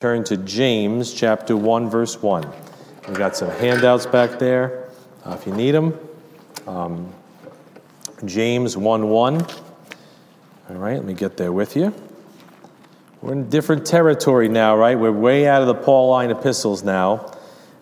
[0.00, 2.50] Turn to James chapter 1, verse 1.
[3.06, 4.88] We've got some handouts back there
[5.26, 5.92] uh, if you need them.
[6.66, 7.12] Um,
[8.24, 9.42] James 1 1.
[9.42, 11.92] All right, let me get there with you.
[13.20, 14.98] We're in different territory now, right?
[14.98, 17.36] We're way out of the Pauline epistles now.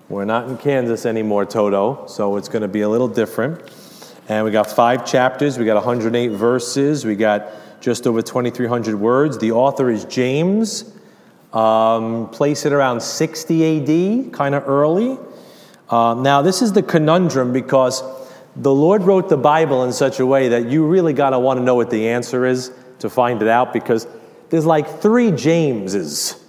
[0.09, 3.63] We're not in Kansas anymore, Toto, so it's going to be a little different.
[4.29, 9.39] And we got five chapters, we got 108 verses, we got just over 2,300 words.
[9.39, 10.98] The author is James.
[11.53, 15.19] Um, place it around 60 AD, kind of early.
[15.89, 18.03] Um, now, this is the conundrum because
[18.55, 21.59] the Lord wrote the Bible in such a way that you really got to want
[21.59, 24.07] to know what the answer is to find it out because
[24.51, 26.43] there's like three Jameses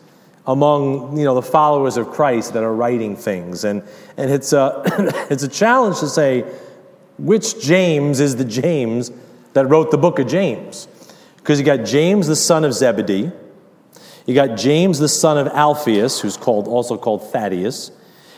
[0.48, 3.84] among you know the followers of Christ that are writing things, and
[4.18, 4.81] and it's a
[5.30, 6.42] it's a challenge to say
[7.18, 9.12] which James is the James
[9.54, 10.88] that wrote the book of James,
[11.38, 13.31] because you got James the son of Zebedee,
[14.30, 17.90] you got James, the son of Alphaeus, who's called, also called Thaddeus.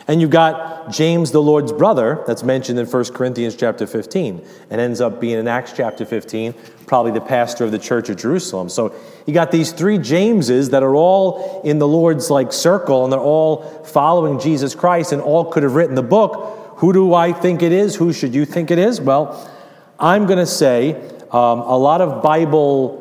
[0.07, 4.79] And you've got James, the Lord's brother, that's mentioned in 1 Corinthians chapter 15, and
[4.79, 6.53] ends up being in Acts chapter 15,
[6.87, 8.69] probably the pastor of the church of Jerusalem.
[8.69, 8.95] So
[9.27, 13.19] you got these three Jameses that are all in the Lord's like circle, and they're
[13.19, 16.77] all following Jesus Christ, and all could have written the book.
[16.77, 17.97] Who do I think it is?
[17.97, 19.01] Who should you think it is?
[19.01, 19.51] Well,
[19.99, 20.93] I'm going to say
[21.31, 23.00] um, a lot of Bible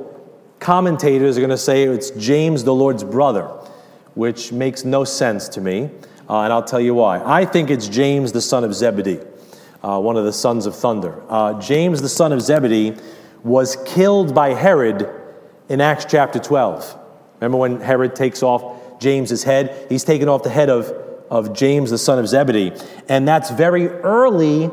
[0.60, 3.46] commentators are going to say it's James, the Lord's brother,
[4.14, 5.90] which makes no sense to me.
[6.28, 7.20] Uh, and I'll tell you why.
[7.24, 9.20] I think it's James, the son of Zebedee,
[9.82, 11.20] uh, one of the sons of thunder.
[11.28, 12.94] Uh, James, the son of Zebedee,
[13.42, 15.08] was killed by Herod
[15.68, 16.98] in Acts chapter 12.
[17.40, 19.86] Remember when Herod takes off James's head?
[19.88, 20.88] He's taken off the head of,
[21.30, 22.72] of James, the son of Zebedee.
[23.08, 24.70] And that's very early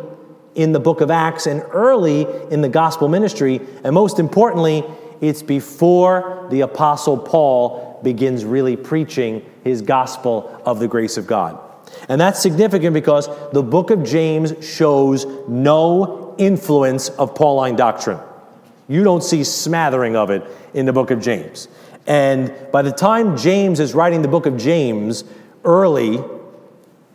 [0.54, 3.62] in the book of Acts and early in the gospel ministry.
[3.84, 4.84] And most importantly,
[5.22, 11.60] it's before the Apostle Paul begins really preaching his gospel of the grace of God.
[12.10, 18.20] And that's significant because the book of James shows no influence of Pauline doctrine.
[18.88, 21.68] You don't see smattering of it in the book of James.
[22.06, 25.24] And by the time James is writing the book of James
[25.66, 26.24] early,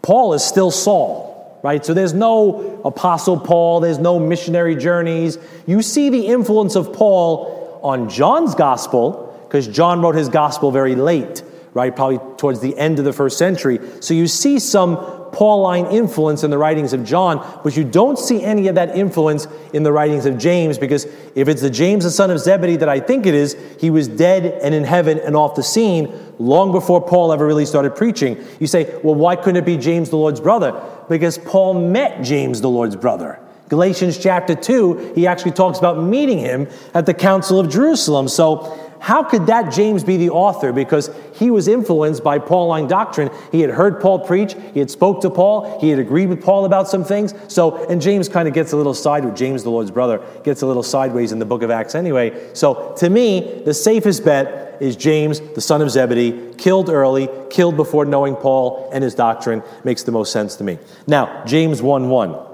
[0.02, 1.84] Paul is still Saul, right?
[1.84, 5.38] So there's no apostle Paul, there's no missionary journeys.
[5.66, 10.94] You see the influence of Paul on John's gospel, because John wrote his gospel very
[10.94, 11.43] late,
[11.75, 11.94] right?
[11.94, 13.81] Probably towards the end of the first century.
[14.00, 14.97] So you see some
[15.32, 19.47] Pauline influence in the writings of John, but you don't see any of that influence
[19.72, 22.88] in the writings of James, because if it's the James, the son of Zebedee, that
[22.88, 26.71] I think it is, he was dead and in heaven and off the scene long
[26.71, 28.44] before Paul ever really started preaching.
[28.60, 30.82] You say, well, why couldn't it be James, the Lord's brother?
[31.09, 33.38] Because Paul met James, the Lord's brother.
[33.72, 38.28] Galatians chapter 2, he actually talks about meeting him at the Council of Jerusalem.
[38.28, 40.75] So, how could that James be the author?
[40.75, 43.31] Because he was influenced by Pauline doctrine.
[43.50, 46.66] He had heard Paul preach, he had spoke to Paul, he had agreed with Paul
[46.66, 47.33] about some things.
[47.49, 49.38] So, and James kind of gets a little sideways.
[49.38, 52.50] James, the Lord's brother, gets a little sideways in the book of Acts anyway.
[52.53, 57.78] So, to me, the safest bet is James, the son of Zebedee, killed early, killed
[57.78, 59.62] before knowing Paul and his doctrine.
[59.83, 60.78] Makes the most sense to me.
[61.06, 62.51] Now, James 1 1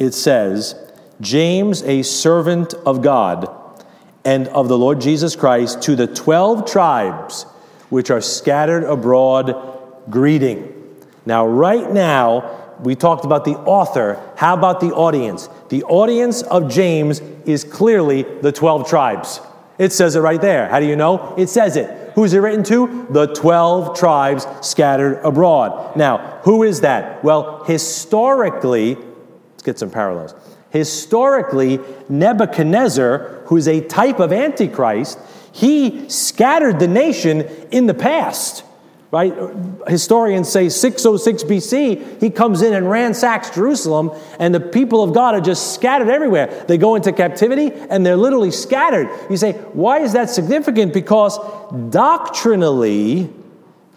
[0.00, 0.74] it says,
[1.20, 3.48] James, a servant of God
[4.24, 7.44] and of the Lord Jesus Christ, to the 12 tribes
[7.90, 9.54] which are scattered abroad,
[10.08, 10.74] greeting.
[11.26, 14.18] Now, right now, we talked about the author.
[14.36, 15.50] How about the audience?
[15.68, 19.40] The audience of James is clearly the 12 tribes.
[19.78, 20.68] It says it right there.
[20.68, 21.34] How do you know?
[21.36, 22.12] It says it.
[22.14, 23.06] Who's it written to?
[23.10, 25.94] The 12 tribes scattered abroad.
[25.96, 27.22] Now, who is that?
[27.22, 28.96] Well, historically,
[29.60, 30.34] Let's get some parallels.
[30.70, 35.18] Historically, Nebuchadnezzar, who's a type of Antichrist,
[35.52, 38.64] he scattered the nation in the past.
[39.10, 39.34] Right?
[39.86, 45.34] Historians say 606 BC, he comes in and ransacks Jerusalem, and the people of God
[45.34, 46.64] are just scattered everywhere.
[46.66, 49.10] They go into captivity and they're literally scattered.
[49.28, 50.94] You say, why is that significant?
[50.94, 51.38] Because
[51.90, 53.30] doctrinally,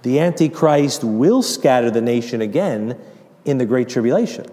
[0.02, 3.00] the Antichrist will scatter the nation again
[3.46, 4.46] in the Great Tribulation.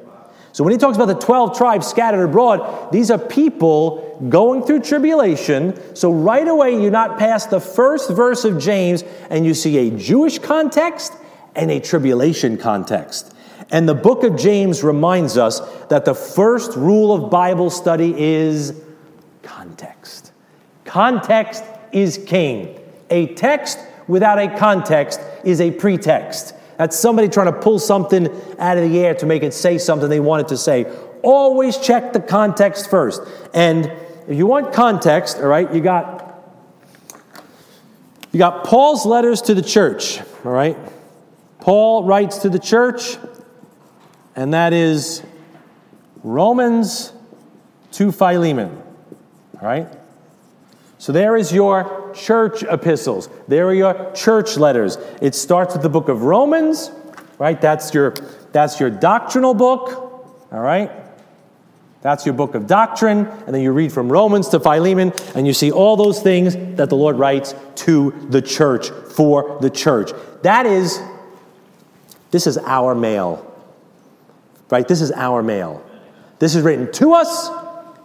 [0.52, 4.80] So when he talks about the 12 tribes scattered abroad, these are people going through
[4.80, 5.94] tribulation.
[5.94, 9.90] So right away, you're not past the first verse of James, and you see a
[9.96, 11.12] Jewish context
[11.54, 13.34] and a tribulation context.
[13.70, 18.82] And the book of James reminds us that the first rule of Bible study is
[19.42, 20.32] context.
[20.84, 21.62] Context
[21.92, 22.80] is king.
[23.10, 26.54] A text without a context is a pretext.
[26.80, 28.26] That's somebody trying to pull something
[28.58, 30.90] out of the air to make it say something they wanted to say.
[31.22, 33.20] Always check the context first.
[33.52, 33.84] And
[34.26, 36.42] if you want context, all right, you got
[38.32, 40.78] You got Paul's letters to the church, all right?
[41.58, 43.18] Paul writes to the church,
[44.34, 45.22] and that is
[46.22, 47.12] Romans
[47.92, 48.82] to Philemon,
[49.60, 49.86] all right?
[51.00, 53.30] So there is your church epistles.
[53.48, 54.98] There are your church letters.
[55.22, 56.90] It starts with the book of Romans,
[57.38, 57.58] right?
[57.58, 58.10] That's your,
[58.52, 59.88] that's your doctrinal book,
[60.52, 60.90] all right?
[62.02, 63.26] That's your book of doctrine.
[63.26, 66.90] And then you read from Romans to Philemon, and you see all those things that
[66.90, 70.10] the Lord writes to the church, for the church.
[70.42, 71.00] That is,
[72.30, 73.50] this is our mail,
[74.68, 74.86] right?
[74.86, 75.82] This is our mail.
[76.40, 77.48] This is written to us,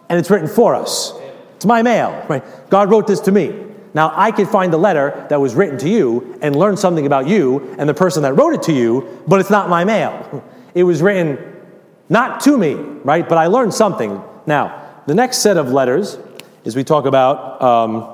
[0.08, 1.12] and it's written for us.
[1.56, 2.44] It's my mail, right?
[2.70, 3.64] God wrote this to me.
[3.94, 7.28] Now, I could find the letter that was written to you and learn something about
[7.28, 10.44] you and the person that wrote it to you, but it's not my mail.
[10.74, 11.56] It was written
[12.10, 13.28] not to me, right?
[13.28, 14.22] But I learned something.
[14.46, 16.18] Now, the next set of letters
[16.66, 17.62] is we talk about.
[17.62, 18.12] Um,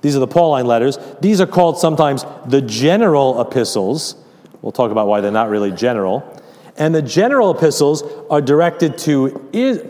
[0.00, 0.98] these are the Pauline letters.
[1.20, 4.16] These are called sometimes the general epistles.
[4.62, 6.42] We'll talk about why they're not really general.
[6.76, 9.30] And the general epistles are directed to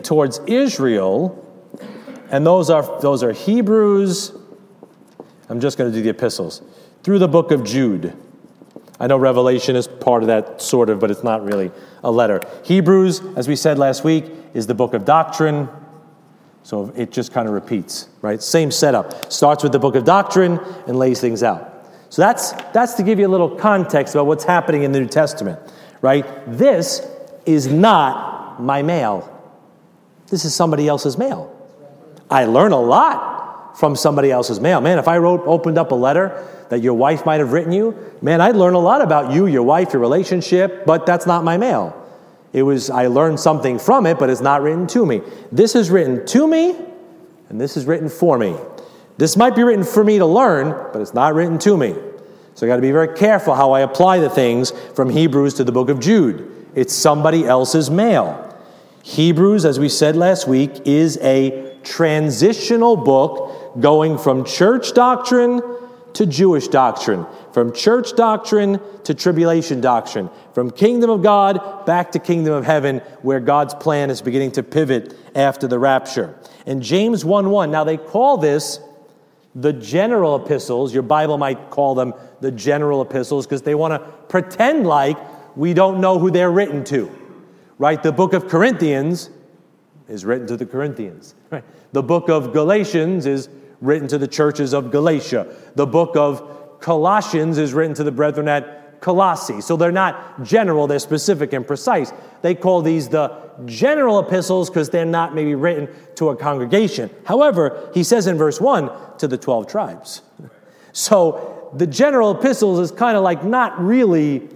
[0.03, 1.45] towards Israel,
[2.31, 4.33] and those are those are Hebrews.
[5.49, 6.61] I'm just going to do the epistles
[7.03, 8.15] through the book of Jude.
[8.99, 11.71] I know Revelation is part of that, sort of, but it's not really
[12.03, 12.41] a letter.
[12.63, 15.69] Hebrews, as we said last week, is the book of doctrine.
[16.63, 18.43] So it just kind of repeats, right?
[18.43, 19.31] Same setup.
[19.31, 21.87] Starts with the book of doctrine and lays things out.
[22.09, 25.07] So that's, that's to give you a little context about what's happening in the New
[25.07, 25.59] Testament,
[26.01, 26.25] right?
[26.45, 27.07] This
[27.45, 29.35] is not my mail.
[30.27, 31.55] This is somebody else's mail.
[32.29, 34.81] I learn a lot from somebody else's mail.
[34.81, 37.95] Man, if I wrote, opened up a letter that your wife might have written you,
[38.21, 41.57] man, I'd learn a lot about you, your wife, your relationship, but that's not my
[41.57, 41.95] mail.
[42.51, 45.21] It was, I learned something from it, but it's not written to me.
[45.51, 46.75] This is written to me,
[47.49, 48.55] and this is written for me.
[49.17, 51.95] This might be written for me to learn, but it's not written to me.
[52.55, 55.63] So I got to be very careful how I apply the things from Hebrews to
[55.63, 56.67] the book of Jude.
[56.75, 58.45] It's somebody else's mail.
[59.03, 65.61] Hebrews, as we said last week, is a transitional book going from church doctrine
[66.13, 72.19] to Jewish doctrine, from church doctrine to tribulation doctrine, from kingdom of God back to
[72.19, 76.35] kingdom of heaven, where God's plan is beginning to pivot after the rapture.
[76.65, 78.79] And James 1 1, now they call this
[79.55, 80.93] the general epistles.
[80.93, 85.17] Your Bible might call them the general epistles because they want to pretend like
[85.55, 87.15] we don't know who they're written to.
[87.77, 88.01] Right?
[88.01, 89.29] The book of Corinthians
[90.09, 91.35] is written to the Corinthians.
[91.49, 91.63] Right?
[91.91, 93.49] The book of Galatians is
[93.81, 95.55] written to the churches of Galatia.
[95.75, 99.61] The book of Colossians is written to the brethren at Colossae.
[99.61, 102.11] So they're not general, they're specific and precise.
[102.41, 107.09] They call these the general epistles because they're not maybe written to a congregation.
[107.25, 110.21] However, he says in verse 1 to the 12 tribes.
[110.91, 114.49] So the general epistles is kind of like not really,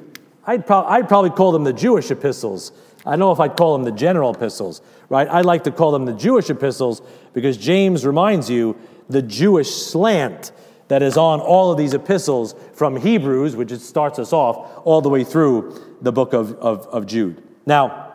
[0.47, 2.71] I'd, pro- I'd probably call them the Jewish epistles.
[3.05, 5.27] I don't know if I'd call them the general epistles, right?
[5.27, 7.01] I like to call them the Jewish epistles
[7.33, 8.77] because James reminds you
[9.09, 10.51] the Jewish slant
[10.87, 15.09] that is on all of these epistles from Hebrews, which starts us off, all the
[15.09, 17.41] way through the book of, of, of Jude.
[17.65, 18.13] Now,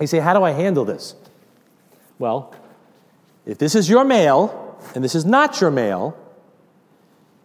[0.00, 1.14] you say, how do I handle this?
[2.18, 2.54] Well,
[3.46, 6.16] if this is your mail and this is not your mail,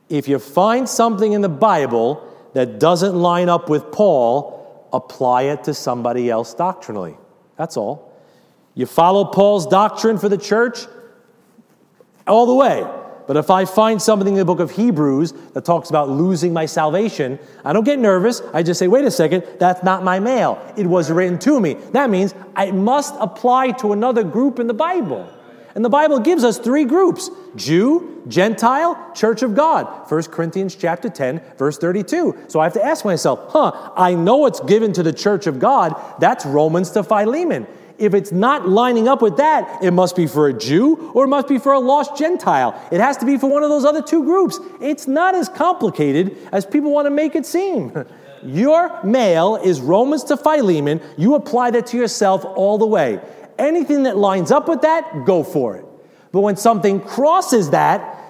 [0.09, 4.60] if you find something in the Bible that doesn't line up with Paul,
[4.93, 7.15] apply it to somebody else doctrinally.
[7.57, 8.13] That's all.
[8.73, 10.87] You follow Paul's doctrine for the church,
[12.27, 12.85] all the way.
[13.27, 16.65] But if I find something in the book of Hebrews that talks about losing my
[16.65, 18.41] salvation, I don't get nervous.
[18.53, 20.59] I just say, wait a second, that's not my mail.
[20.75, 21.75] It was written to me.
[21.91, 25.29] That means I must apply to another group in the Bible.
[25.75, 30.09] And the Bible gives us three groups Jew, Gentile, Church of God.
[30.09, 32.45] 1 Corinthians chapter 10, verse 32.
[32.47, 35.59] So I have to ask myself, huh, I know it's given to the Church of
[35.59, 35.95] God.
[36.19, 37.67] That's Romans to Philemon
[38.01, 41.27] if it's not lining up with that, it must be for a Jew or it
[41.27, 42.73] must be for a lost Gentile.
[42.91, 44.59] It has to be for one of those other two groups.
[44.81, 47.93] It's not as complicated as people want to make it seem.
[48.43, 50.99] Your mail is Romans to Philemon.
[51.15, 53.19] You apply that to yourself all the way.
[53.61, 55.85] Anything that lines up with that, go for it.
[56.31, 58.20] But when something crosses that,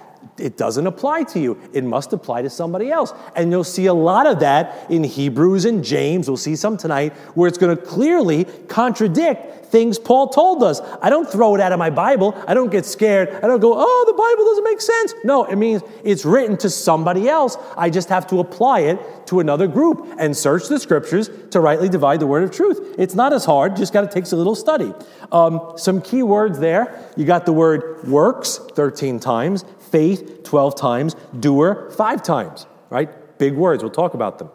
[0.41, 1.57] it doesn't apply to you.
[1.73, 3.13] It must apply to somebody else.
[3.35, 6.27] And you'll see a lot of that in Hebrews and James.
[6.27, 10.81] We'll see some tonight where it's going to clearly contradict things Paul told us.
[11.01, 12.35] I don't throw it out of my Bible.
[12.45, 13.29] I don't get scared.
[13.29, 15.13] I don't go, oh, the Bible doesn't make sense.
[15.23, 17.57] No, it means it's written to somebody else.
[17.77, 21.87] I just have to apply it to another group and search the scriptures to rightly
[21.87, 22.95] divide the word of truth.
[22.97, 24.93] It's not as hard, just got to take a little study.
[25.31, 27.09] Um, some key words there.
[27.15, 33.37] You got the word works 13 times, faith 12 times, doer 5 times, right?
[33.37, 34.49] Big words, we'll talk about them.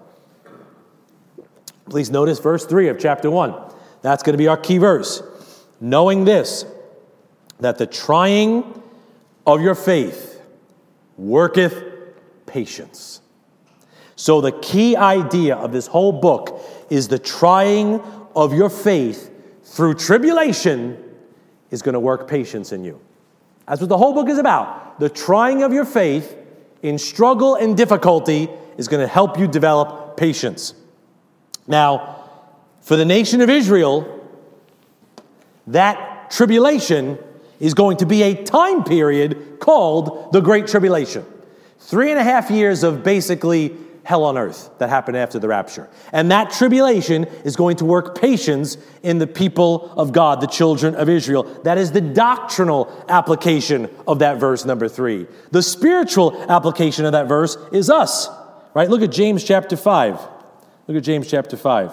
[1.89, 3.55] Please notice verse 3 of chapter 1.
[4.03, 5.23] That's going to be our key verse.
[5.81, 6.65] Knowing this,
[7.61, 8.83] that the trying
[9.47, 10.41] of your faith
[11.17, 11.83] worketh
[12.47, 13.21] patience.
[14.17, 18.01] So, the key idea of this whole book is the trying
[18.35, 19.31] of your faith
[19.63, 21.03] through tribulation
[21.71, 23.01] is going to work patience in you.
[23.69, 24.86] That's what the whole book is about.
[24.99, 26.37] The trying of your faith
[26.83, 30.75] in struggle and difficulty is going to help you develop patience.
[31.67, 32.25] Now,
[32.81, 34.13] for the nation of Israel,
[35.67, 37.19] that tribulation
[37.59, 41.25] is going to be a time period called the Great Tribulation.
[41.79, 43.77] Three and a half years of basically
[44.07, 45.89] hell on earth that happened after the rapture.
[46.13, 50.95] And that tribulation is going to work patience in the people of God, the children
[50.95, 51.43] of Israel.
[51.65, 55.27] That is the doctrinal application of that verse number three.
[55.51, 58.29] The spiritual application of that verse is us,
[58.75, 58.89] right?
[58.89, 60.21] Look at James chapter 5.
[60.87, 61.93] Look at James chapter 5.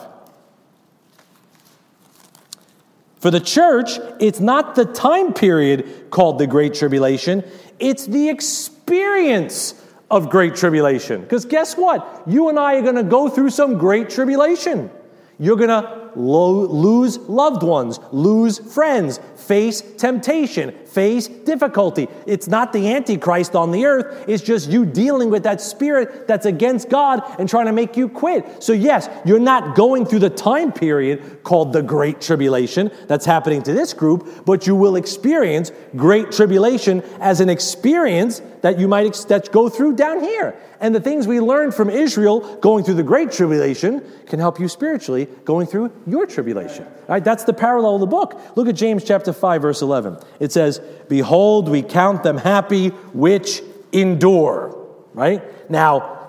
[3.22, 7.43] For the church, it's not the time period called the Great Tribulation,
[7.79, 9.74] it's the experience
[10.13, 11.22] of great tribulation.
[11.22, 12.22] Because guess what?
[12.27, 14.91] You and I are going to go through some great tribulation.
[15.39, 22.08] You're going to lo- lose loved ones, lose friends, face temptation, face difficulty.
[22.25, 26.46] It's not the Antichrist on the earth, it's just you dealing with that spirit that's
[26.46, 28.63] against God and trying to make you quit.
[28.63, 33.62] So, yes, you're not going through the time period called the Great Tribulation that's happening
[33.63, 39.05] to this group, but you will experience great tribulation as an experience that you might
[39.05, 40.55] ex- that go through down here.
[40.79, 44.67] And the things we learned from Israel going through the Great Tribulation can help you
[44.67, 46.88] spiritually going through your tribulation.
[47.07, 47.24] Right?
[47.24, 48.39] That's the parallel of the book.
[48.55, 50.17] Look at James chapter 5, verse 11.
[50.39, 50.79] It says,
[51.10, 54.77] Behold, we count them happy which endure.
[55.13, 55.69] Right?
[55.69, 56.19] Now,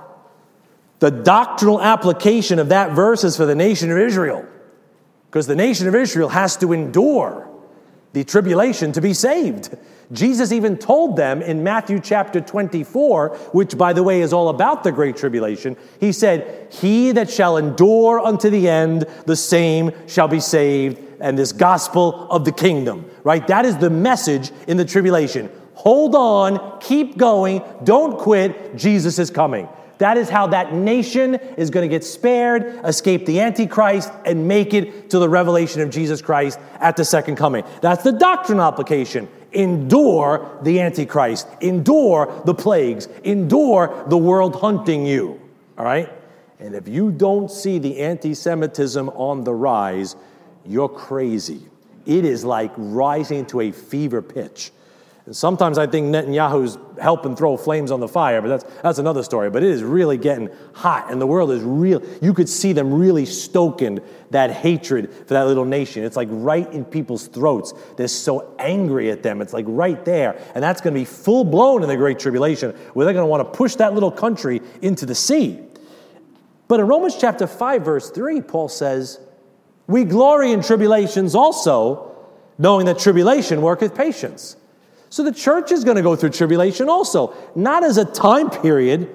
[1.00, 4.46] the doctrinal application of that verse is for the nation of Israel.
[5.26, 7.48] Because the nation of Israel has to endure
[8.12, 9.76] the tribulation to be saved.
[10.14, 14.84] Jesus even told them in Matthew chapter 24, which by the way is all about
[14.84, 20.28] the great tribulation, he said, He that shall endure unto the end, the same shall
[20.28, 23.46] be saved, and this gospel of the kingdom, right?
[23.46, 25.50] That is the message in the tribulation.
[25.74, 29.68] Hold on, keep going, don't quit, Jesus is coming.
[29.98, 34.74] That is how that nation is going to get spared, escape the Antichrist, and make
[34.74, 37.64] it to the revelation of Jesus Christ at the second coming.
[37.80, 39.28] That's the doctrinal application.
[39.52, 45.40] Endure the Antichrist, endure the plagues, endure the world hunting you.
[45.78, 46.10] All right?
[46.58, 50.16] And if you don't see the anti Semitism on the rise,
[50.64, 51.60] you're crazy.
[52.06, 54.72] It is like rising to a fever pitch.
[55.26, 59.22] And sometimes I think Netanyahu's helping throw flames on the fire, but that's, that's another
[59.22, 59.48] story.
[59.48, 62.02] But it is really getting hot, and the world is real.
[62.20, 64.00] You could see them really stoking
[64.32, 66.04] that hatred for that little nation.
[66.04, 67.72] It's like right in people's throats.
[67.96, 69.40] They're so angry at them.
[69.40, 70.38] It's like right there.
[70.54, 73.30] And that's going to be full blown in the Great Tribulation, where they're going to
[73.30, 75.58] want to push that little country into the sea.
[76.68, 79.20] But in Romans chapter 5, verse 3, Paul says,
[79.86, 82.14] We glory in tribulations also,
[82.58, 84.56] knowing that tribulation worketh patience.
[85.14, 89.08] So the church is going to go through tribulation also, not as a time period,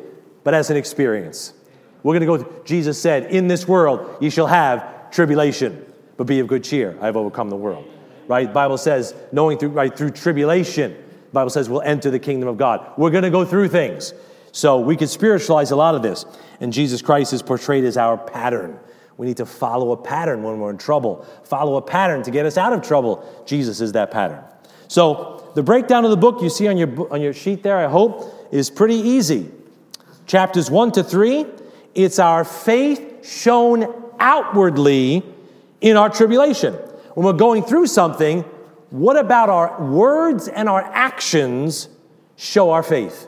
[0.45, 1.51] but as an experience.
[2.03, 6.39] We're going to go, Jesus said, In this world ye shall have tribulation, but be
[6.39, 6.97] of good cheer.
[7.01, 7.85] I have overcome the world.
[8.29, 8.53] Right?
[8.53, 10.95] Bible says, knowing through, right, through tribulation,
[11.33, 12.93] Bible says we'll enter the kingdom of God.
[12.97, 14.13] We're going to go through things.
[14.53, 16.25] So we could spiritualize a lot of this.
[16.61, 18.79] And Jesus Christ is portrayed as our pattern.
[19.17, 22.45] We need to follow a pattern when we're in trouble, follow a pattern to get
[22.45, 23.43] us out of trouble.
[23.45, 24.45] Jesus is that pattern.
[24.89, 27.87] So, the breakdown of the book you see on your, on your sheet there, I
[27.87, 29.51] hope, is pretty easy.
[30.25, 31.45] Chapters 1 to 3,
[31.93, 35.23] it's our faith shown outwardly
[35.79, 36.73] in our tribulation.
[37.13, 38.41] When we're going through something,
[38.89, 41.87] what about our words and our actions
[42.35, 43.27] show our faith,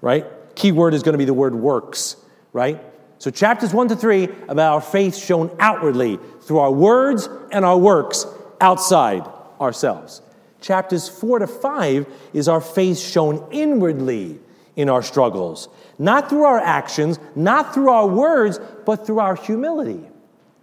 [0.00, 0.26] right?
[0.56, 2.16] Key word is going to be the word works,
[2.52, 2.82] right?
[3.18, 7.78] So, chapters 1 to 3 about our faith shown outwardly through our words and our
[7.78, 8.26] works
[8.60, 9.22] outside
[9.60, 10.20] ourselves.
[10.66, 14.40] Chapters 4 to 5 is our faith shown inwardly
[14.74, 20.04] in our struggles, not through our actions, not through our words, but through our humility,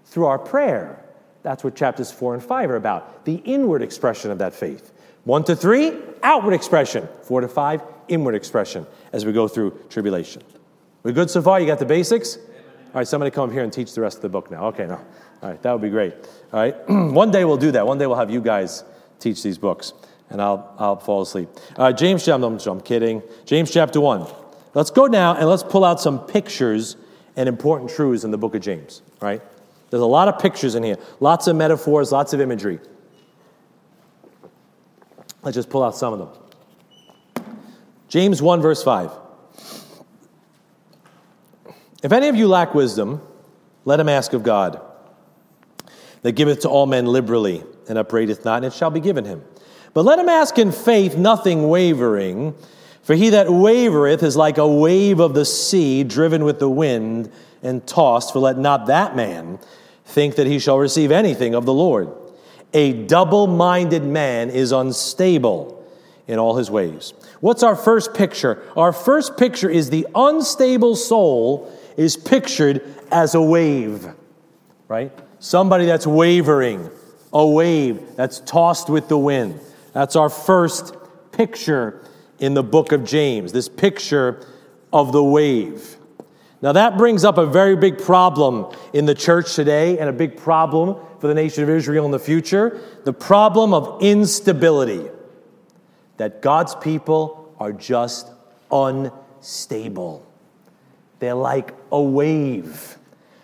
[0.04, 1.02] through our prayer.
[1.42, 4.92] That's what chapters 4 and 5 are about the inward expression of that faith.
[5.24, 7.08] 1 to 3, outward expression.
[7.22, 10.44] 4 to 5, inward expression as we go through tribulation.
[11.04, 11.62] We good so far?
[11.62, 12.36] You got the basics?
[12.36, 14.66] All right, somebody come up here and teach the rest of the book now.
[14.66, 14.96] Okay, no.
[15.42, 16.14] All right, that would be great.
[16.52, 17.88] All right, one day we'll do that.
[17.88, 18.84] One day we'll have you guys
[19.20, 19.94] teach these books.
[20.30, 21.50] and I'll, I'll fall asleep.
[21.76, 23.22] Uh, James, I'm, I'm kidding.
[23.46, 24.26] James chapter 1.
[24.74, 26.98] Let's go now and let's pull out some pictures
[27.36, 29.42] and important truths in the book of James, right?
[29.90, 32.80] There's a lot of pictures in here, lots of metaphors, lots of imagery.
[35.44, 37.46] Let's just pull out some of them.
[38.08, 39.12] James 1, verse 5.
[42.02, 43.22] If any of you lack wisdom,
[43.86, 44.82] let him ask of God,
[46.22, 49.44] that giveth to all men liberally, and upbraideth not, and it shall be given him.
[49.94, 52.56] But let him ask in faith, nothing wavering.
[53.04, 57.32] For he that wavereth is like a wave of the sea, driven with the wind
[57.62, 58.34] and tossed.
[58.34, 59.60] For let not that man
[60.06, 62.10] think that he shall receive anything of the Lord.
[62.74, 65.86] A double minded man is unstable
[66.28, 67.14] in all his ways.
[67.40, 68.64] What's our first picture?
[68.76, 74.08] Our first picture is the unstable soul is pictured as a wave,
[74.88, 75.12] right?
[75.40, 76.90] Somebody that's wavering,
[77.34, 79.60] a wave that's tossed with the wind.
[79.94, 80.96] That's our first
[81.32, 82.04] picture
[82.40, 84.46] in the book of James, this picture
[84.92, 85.98] of the wave.
[86.62, 90.38] Now, that brings up a very big problem in the church today and a big
[90.38, 95.10] problem for the nation of Israel in the future the problem of instability.
[96.18, 98.30] That God's people are just
[98.72, 100.26] unstable.
[101.20, 102.98] They're like a wave.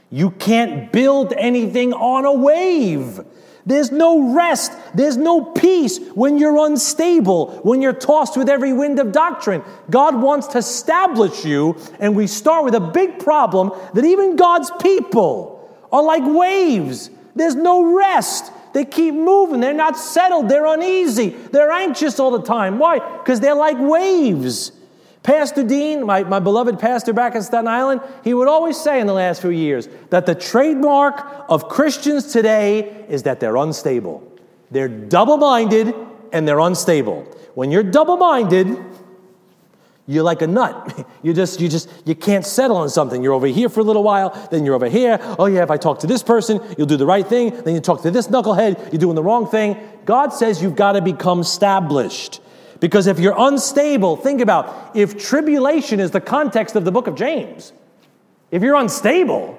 [0.10, 3.20] You can't build anything on a wave.
[3.66, 4.72] There's no rest.
[4.94, 9.64] There's no peace when you're unstable, when you're tossed with every wind of doctrine.
[9.90, 14.72] God wants to establish you, and we start with a big problem that even God's
[14.82, 17.10] people are like waves.
[17.36, 18.52] There's no rest.
[18.74, 19.60] They keep moving.
[19.60, 20.50] They're not settled.
[20.50, 21.30] They're uneasy.
[21.30, 22.78] They're anxious all the time.
[22.80, 23.00] Why?
[23.18, 24.72] Because they're like waves.
[25.24, 29.08] Pastor Dean, my, my beloved pastor back in Staten Island, he would always say in
[29.08, 34.26] the last few years that the trademark of Christians today is that they're unstable.
[34.72, 35.94] They're double minded
[36.32, 37.24] and they're unstable.
[37.56, 38.78] When you're double minded,
[40.08, 41.06] you're like a nut.
[41.22, 43.22] You just, you just, you can't settle on something.
[43.22, 45.20] You're over here for a little while, then you're over here.
[45.38, 47.50] Oh yeah, if I talk to this person, you'll do the right thing.
[47.50, 49.76] Then you talk to this knucklehead, you're doing the wrong thing.
[50.06, 52.40] God says you've got to become established.
[52.80, 57.16] Because if you're unstable, think about if tribulation is the context of the book of
[57.16, 57.74] James,
[58.52, 59.58] if you're unstable,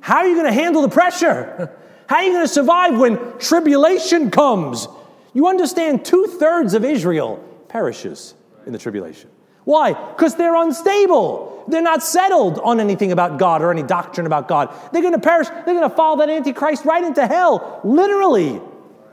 [0.00, 1.76] how are you going to handle the pressure?
[2.06, 4.88] How are you going to survive when tribulation comes?
[5.32, 7.36] You understand two thirds of Israel
[7.68, 8.34] perishes
[8.66, 9.30] in the tribulation.
[9.62, 9.92] Why?
[9.92, 11.64] Because they're unstable.
[11.68, 14.74] They're not settled on anything about God or any doctrine about God.
[14.92, 15.48] They're going to perish.
[15.48, 18.60] They're going to follow that Antichrist right into hell, literally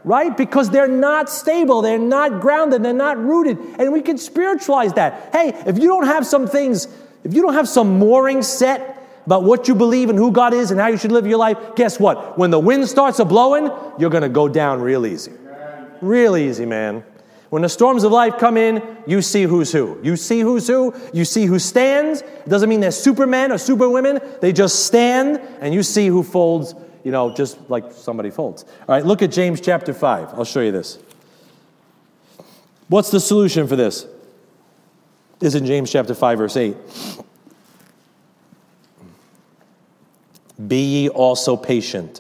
[0.08, 0.36] right?
[0.36, 3.58] Because they're not stable, they're not grounded, they're not rooted.
[3.78, 5.30] And we can spiritualize that.
[5.34, 6.88] Hey, if you don't have some things,
[7.26, 10.72] if you don't have some mooring set about what you believe and who God is
[10.72, 12.38] and how you should live your life, guess what?
[12.38, 15.34] When the wind starts a blowing, you're going to go down real easy.
[16.00, 17.04] Real easy, man.
[17.50, 20.00] When the storms of life come in, you see who's who.
[20.04, 20.94] You see who's who.
[21.14, 22.22] You see who stands.
[22.22, 24.20] It doesn't mean they're supermen or superwomen.
[24.42, 26.76] They just stand, and you see who folds
[27.08, 28.66] you know, just like somebody folds.
[28.82, 30.34] All right, look at James chapter 5.
[30.34, 31.00] I'll show you this.
[32.90, 34.06] What's the solution for this?
[35.40, 36.76] Is in James chapter 5, verse 8.
[40.68, 42.20] Be ye also patient,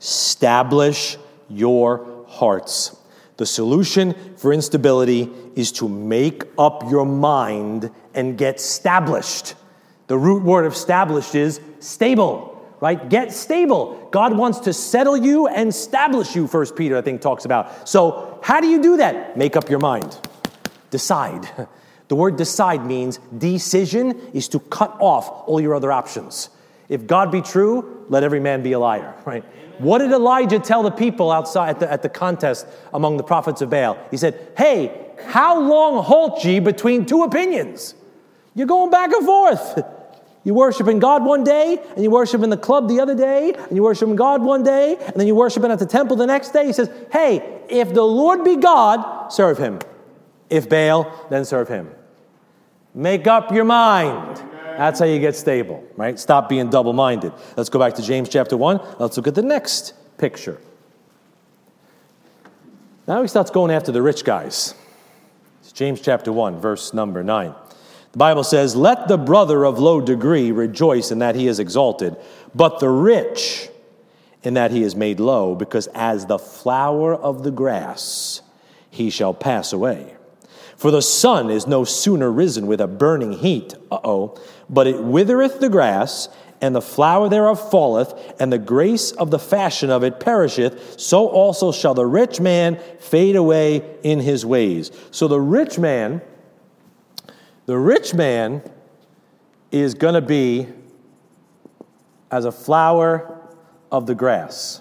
[0.00, 1.16] establish
[1.48, 2.96] your hearts.
[3.38, 9.56] The solution for instability is to make up your mind and get established.
[10.06, 12.51] The root word of established is stable
[12.82, 13.08] right?
[13.08, 14.08] Get stable.
[14.10, 17.88] God wants to settle you and establish you, First Peter, I think, talks about.
[17.88, 19.36] So, how do you do that?
[19.38, 20.18] Make up your mind.
[20.90, 21.48] Decide.
[22.08, 26.50] The word decide means decision is to cut off all your other options.
[26.90, 29.42] If God be true, let every man be a liar, right?
[29.78, 33.62] What did Elijah tell the people outside at the, at the contest among the prophets
[33.62, 33.96] of Baal?
[34.10, 37.94] He said, Hey, how long halt ye between two opinions?
[38.54, 39.78] You're going back and forth.
[40.44, 43.54] You worship in God one day, and you worship in the club the other day,
[43.54, 46.26] and you worship in God one day, and then you worship at the temple the
[46.26, 46.66] next day.
[46.66, 49.78] He says, Hey, if the Lord be God, serve him.
[50.50, 51.90] If Baal, then serve him.
[52.94, 54.36] Make up your mind.
[54.76, 56.18] That's how you get stable, right?
[56.18, 57.32] Stop being double minded.
[57.56, 58.80] Let's go back to James chapter 1.
[58.98, 60.60] Let's look at the next picture.
[63.06, 64.74] Now he starts going after the rich guys.
[65.60, 67.54] It's James chapter 1, verse number 9.
[68.12, 72.16] The Bible says, Let the brother of low degree rejoice in that he is exalted,
[72.54, 73.70] but the rich
[74.42, 78.42] in that he is made low, because as the flower of the grass
[78.90, 80.14] he shall pass away.
[80.76, 85.02] For the sun is no sooner risen with a burning heat, uh oh, but it
[85.02, 86.28] withereth the grass,
[86.60, 91.28] and the flower thereof falleth, and the grace of the fashion of it perisheth, so
[91.28, 94.90] also shall the rich man fade away in his ways.
[95.12, 96.20] So the rich man,
[97.66, 98.62] the rich man
[99.70, 100.68] is going to be
[102.30, 103.48] as a flower
[103.90, 104.80] of the grass.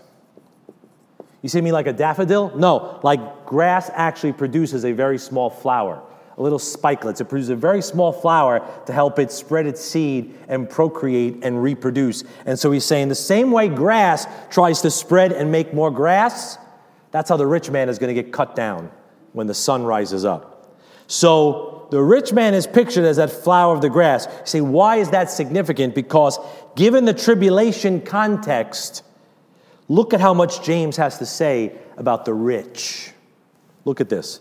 [1.42, 2.56] You see me like a daffodil?
[2.56, 6.04] No, like grass actually produces a very small flower
[6.38, 7.22] a little spikelets.
[7.22, 11.62] It produces a very small flower to help it spread its seed and procreate and
[11.62, 12.24] reproduce.
[12.46, 16.58] And so he's saying the same way grass tries to spread and make more grass,
[17.12, 18.90] that's how the rich man is going to get cut down
[19.34, 20.80] when the sun rises up.
[21.08, 24.26] So the rich man is pictured as that flower of the grass.
[24.26, 25.94] You say, why is that significant?
[25.94, 26.40] Because
[26.76, 29.04] given the tribulation context,
[29.90, 33.12] look at how much James has to say about the rich.
[33.84, 34.40] Look at this.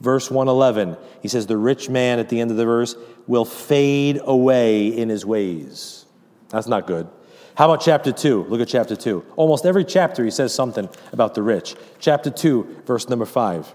[0.00, 2.96] Verse 111, he says, The rich man at the end of the verse
[3.28, 6.04] will fade away in his ways.
[6.48, 7.08] That's not good.
[7.56, 8.44] How about chapter 2?
[8.44, 9.24] Look at chapter 2.
[9.36, 11.76] Almost every chapter he says something about the rich.
[12.00, 13.74] Chapter 2, verse number 5.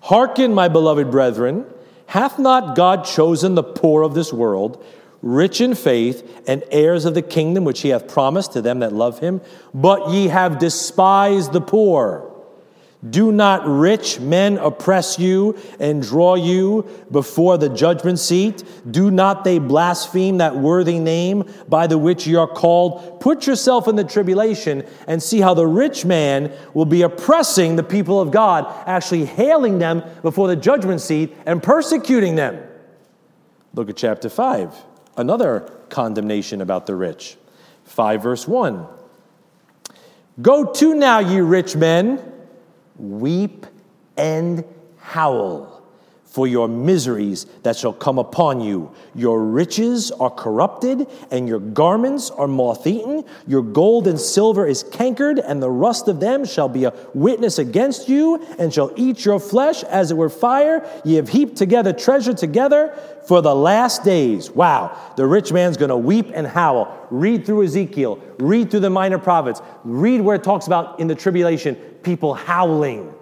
[0.00, 1.66] Hearken, my beloved brethren,
[2.08, 4.82] hath not God chosen the poor of this world,
[5.20, 8.94] rich in faith, and heirs of the kingdom which he hath promised to them that
[8.94, 9.42] love him?
[9.74, 12.27] But ye have despised the poor.
[13.08, 18.64] Do not rich men oppress you and draw you before the judgment seat?
[18.90, 23.20] Do not they blaspheme that worthy name by the which you are called?
[23.20, 27.84] Put yourself in the tribulation and see how the rich man will be oppressing the
[27.84, 32.60] people of God, actually hailing them before the judgment seat and persecuting them.
[33.74, 34.74] Look at chapter 5,
[35.16, 37.36] another condemnation about the rich.
[37.84, 38.86] 5 verse 1.
[40.42, 42.34] Go to now, ye rich men
[42.98, 43.66] Weep
[44.16, 44.64] and
[44.98, 45.78] howl
[46.24, 48.92] for your miseries that shall come upon you.
[49.14, 53.24] Your riches are corrupted, and your garments are moth eaten.
[53.46, 57.58] Your gold and silver is cankered, and the rust of them shall be a witness
[57.58, 60.88] against you, and shall eat your flesh as it were fire.
[61.04, 62.94] Ye have heaped together treasure together
[63.26, 64.50] for the last days.
[64.50, 66.94] Wow, the rich man's gonna weep and howl.
[67.10, 71.14] Read through Ezekiel, read through the minor prophets, read where it talks about in the
[71.14, 71.76] tribulation
[72.08, 73.12] people howling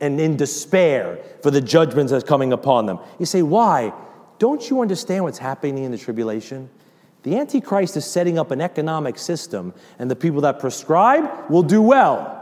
[0.00, 2.98] and in despair for the judgments that's coming upon them.
[3.18, 3.92] You say, why?
[4.38, 6.70] Don't you understand what's happening in the tribulation?
[7.22, 11.82] The Antichrist is setting up an economic system, and the people that prescribe will do
[11.82, 12.38] well.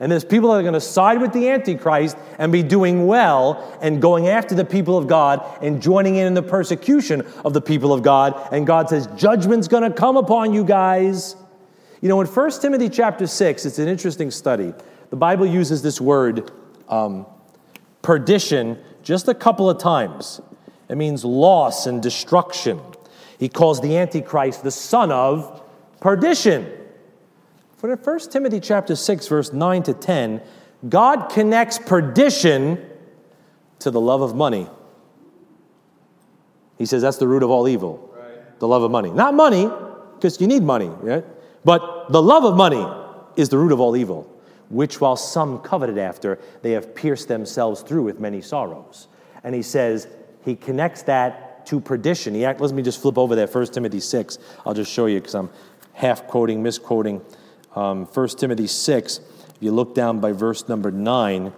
[0.00, 3.78] And there's people that are going to side with the Antichrist and be doing well
[3.82, 7.60] and going after the people of God and joining in in the persecution of the
[7.60, 8.48] people of God.
[8.52, 11.36] And God says, Judgment's going to come upon you guys.
[12.00, 14.72] You know, in 1 Timothy chapter 6, it's an interesting study.
[15.12, 16.50] The Bible uses this word
[16.88, 17.26] um,
[18.00, 20.40] perdition just a couple of times.
[20.88, 22.80] It means loss and destruction.
[23.38, 25.62] He calls the Antichrist the son of
[26.00, 26.66] perdition.
[27.76, 30.40] For in 1 Timothy chapter 6, verse 9 to 10,
[30.88, 32.82] God connects perdition
[33.80, 34.66] to the love of money.
[36.78, 38.14] He says that's the root of all evil.
[38.16, 38.58] Right.
[38.60, 39.10] The love of money.
[39.10, 39.68] Not money,
[40.14, 41.26] because you need money, right?
[41.66, 42.86] But the love of money
[43.36, 44.32] is the root of all evil
[44.72, 49.08] which while some coveted after, they have pierced themselves through with many sorrows.
[49.44, 50.08] And he says,
[50.44, 52.34] he connects that to perdition.
[52.34, 54.38] He act, let me just flip over there, 1 Timothy 6.
[54.66, 55.50] I'll just show you because I'm
[55.92, 57.20] half quoting, misquoting.
[57.76, 61.52] Um, 1 Timothy 6, if you look down by verse number 9,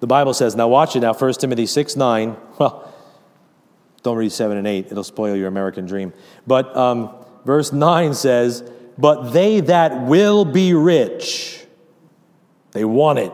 [0.00, 2.36] the Bible says, now watch it now, 1 Timothy 6, 9.
[2.58, 2.92] Well,
[4.02, 6.12] don't read 7 and 8, it'll spoil your American dream.
[6.44, 11.61] But um, verse 9 says, But they that will be rich,
[12.72, 13.32] they want it.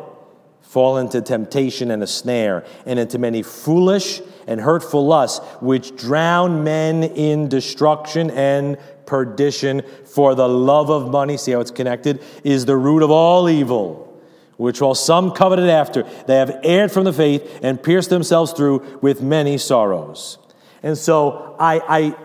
[0.61, 6.63] Fall into temptation and a snare, and into many foolish and hurtful lusts, which drown
[6.63, 9.83] men in destruction and perdition.
[10.05, 14.05] For the love of money, see how it's connected, is the root of all evil
[14.59, 18.99] which while some coveted after, they have erred from the faith and pierced themselves through
[19.01, 20.37] with many sorrows.
[20.83, 22.17] And so I, I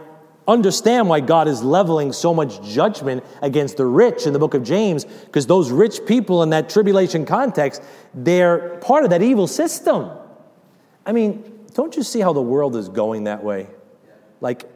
[0.47, 4.63] understand why God is leveling so much judgment against the rich in the book of
[4.63, 7.81] James, because those rich people in that tribulation context,
[8.13, 10.09] they're part of that evil system.
[11.05, 13.67] I mean, don't you see how the world is going that way?
[14.41, 14.69] Like,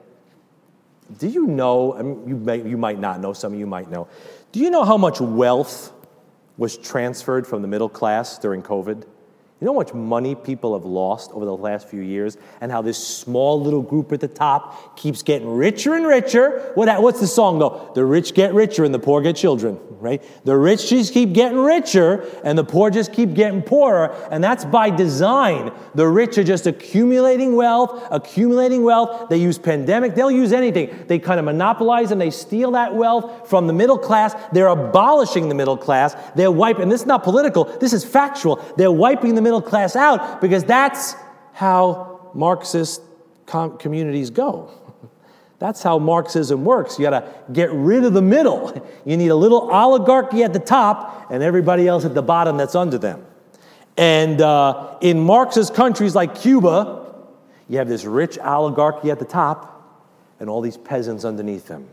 [1.20, 1.94] do you know?
[1.94, 4.08] I mean, you, may, you might not know, some of you might know.
[4.52, 5.94] Do you know how much wealth
[6.58, 9.06] was transferred from the middle class during COVID?
[9.60, 12.84] You know how much money people have lost over the last few years, and how
[12.84, 16.74] this small little group at the top keeps getting richer and richer?
[16.76, 17.92] What, what's the song though?
[17.96, 20.24] The rich get richer and the poor get children, right?
[20.46, 24.64] The rich just keep getting richer and the poor just keep getting poorer, and that's
[24.64, 25.72] by design.
[25.96, 29.28] The rich are just accumulating wealth, accumulating wealth.
[29.30, 31.06] They use pandemic, they'll use anything.
[31.08, 34.36] They kind of monopolize and they steal that wealth from the middle class.
[34.52, 36.16] They're abolishing the middle class.
[36.36, 38.58] They're wiping, and this is not political, this is factual.
[38.78, 41.16] They're wiping the middle class out because that's
[41.54, 43.02] how Marxist
[43.46, 44.70] com- communities go.
[45.60, 47.00] That's how Marxism works.
[47.00, 48.80] You got to get rid of the middle.
[49.06, 52.76] You need a little oligarchy at the top and everybody else at the bottom that's
[52.76, 53.26] under them.
[53.98, 57.12] And uh, in Marxist countries like Cuba,
[57.68, 59.74] you have this rich oligarchy at the top
[60.40, 61.90] and all these peasants underneath them.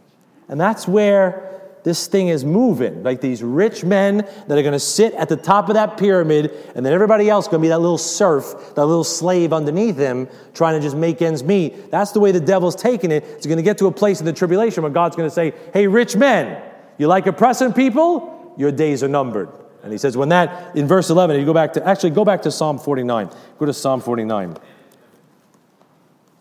[0.49, 3.03] And that's where this thing is moving.
[3.03, 6.51] Like these rich men that are going to sit at the top of that pyramid,
[6.75, 10.27] and then everybody else going to be that little serf, that little slave underneath him,
[10.55, 11.91] trying to just make ends meet.
[11.91, 13.23] That's the way the devil's taking it.
[13.25, 15.53] It's going to get to a place in the tribulation where God's going to say,
[15.75, 16.61] Hey, rich men,
[16.97, 18.55] you like oppressing people?
[18.57, 19.51] Your days are numbered.
[19.83, 22.41] And he says, when that, in verse 11, you go back to, actually, go back
[22.43, 23.29] to Psalm 49.
[23.59, 24.57] Go to Psalm 49.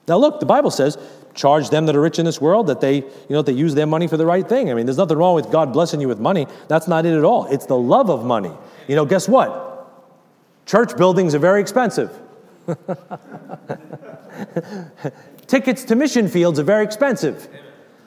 [0.08, 0.98] Now, look, the Bible says,
[1.34, 3.88] charge them that are rich in this world that they, you know, they use their
[3.88, 4.70] money for the right thing.
[4.72, 6.48] I mean, there's nothing wrong with God blessing you with money.
[6.68, 7.46] That's not it at all.
[7.48, 8.52] It's the love of money.
[8.88, 9.88] You know, guess what?
[10.66, 12.18] Church buildings are very expensive.
[15.48, 17.48] Tickets to mission fields are very expensive.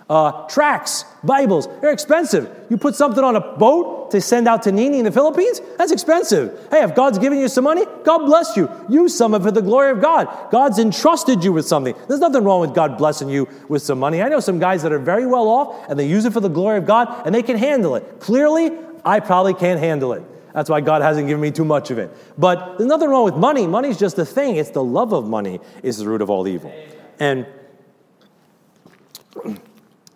[0.09, 2.67] Uh, tracts, Bibles, they're expensive.
[2.71, 5.91] You put something on a boat to send out to Nini in the Philippines, that's
[5.91, 6.69] expensive.
[6.71, 8.71] Hey, if God's giving you some money, God bless you.
[8.89, 10.29] Use some of it for the glory of God.
[10.53, 11.93] God's entrusted you with something.
[12.07, 14.23] There's nothing wrong with God blessing you with some money.
[14.23, 16.49] I know some guys that are very well off and they use it for the
[16.49, 18.21] glory of God and they can handle it.
[18.21, 18.71] Clearly,
[19.05, 20.23] I probably can't handle it.
[20.53, 22.11] That's why God hasn't given me too much of it.
[22.39, 23.67] But there's nothing wrong with money.
[23.67, 24.57] Money's just a thing.
[24.57, 26.73] It's the love of money is the root of all evil.
[27.19, 27.45] And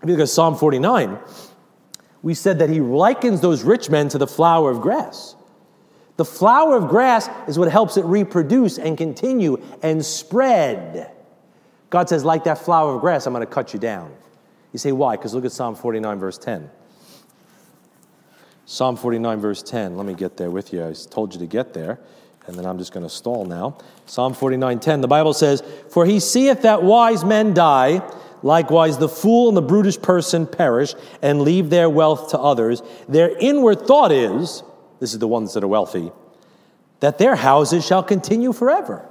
[0.02, 1.18] if you look at Psalm 49,
[2.22, 5.36] we said that he likens those rich men to the flower of grass.
[6.16, 11.10] The flower of grass is what helps it reproduce and continue and spread.
[11.88, 14.14] God says, like that flower of grass, I'm going to cut you down.
[14.72, 15.16] You say, why?
[15.16, 16.70] Because look at Psalm 49, verse 10.
[18.66, 19.96] Psalm 49, verse 10.
[19.96, 20.86] Let me get there with you.
[20.86, 21.98] I told you to get there,
[22.46, 23.78] and then I'm just going to stall now.
[24.06, 25.00] Psalm 49, 10.
[25.00, 28.00] The Bible says, For he seeth that wise men die
[28.42, 32.82] Likewise, the fool and the brutish person perish and leave their wealth to others.
[33.08, 34.62] Their inward thought is
[34.98, 36.12] this is the ones that are wealthy
[37.00, 39.06] that their houses shall continue forever,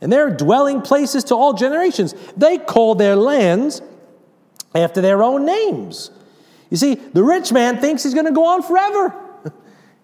[0.00, 2.14] and their dwelling places to all generations.
[2.36, 3.80] They call their lands
[4.74, 6.10] after their own names.
[6.70, 9.14] You see, the rich man thinks he's going to go on forever.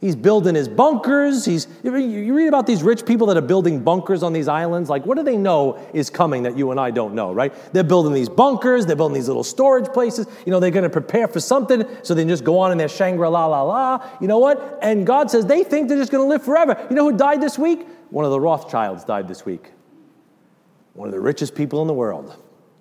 [0.00, 1.46] He's building his bunkers.
[1.46, 1.90] He's, you
[2.34, 4.90] read about these rich people that are building bunkers on these islands.
[4.90, 7.54] Like, what do they know is coming that you and I don't know, right?
[7.72, 8.84] They're building these bunkers.
[8.84, 10.26] They're building these little storage places.
[10.44, 12.88] You know, they're going to prepare for something so they just go on in their
[12.88, 14.10] Shangri La La La.
[14.20, 14.78] You know what?
[14.82, 16.86] And God says they think they're just going to live forever.
[16.90, 17.86] You know who died this week?
[18.10, 19.72] One of the Rothschilds died this week.
[20.92, 22.36] One of the richest people in the world.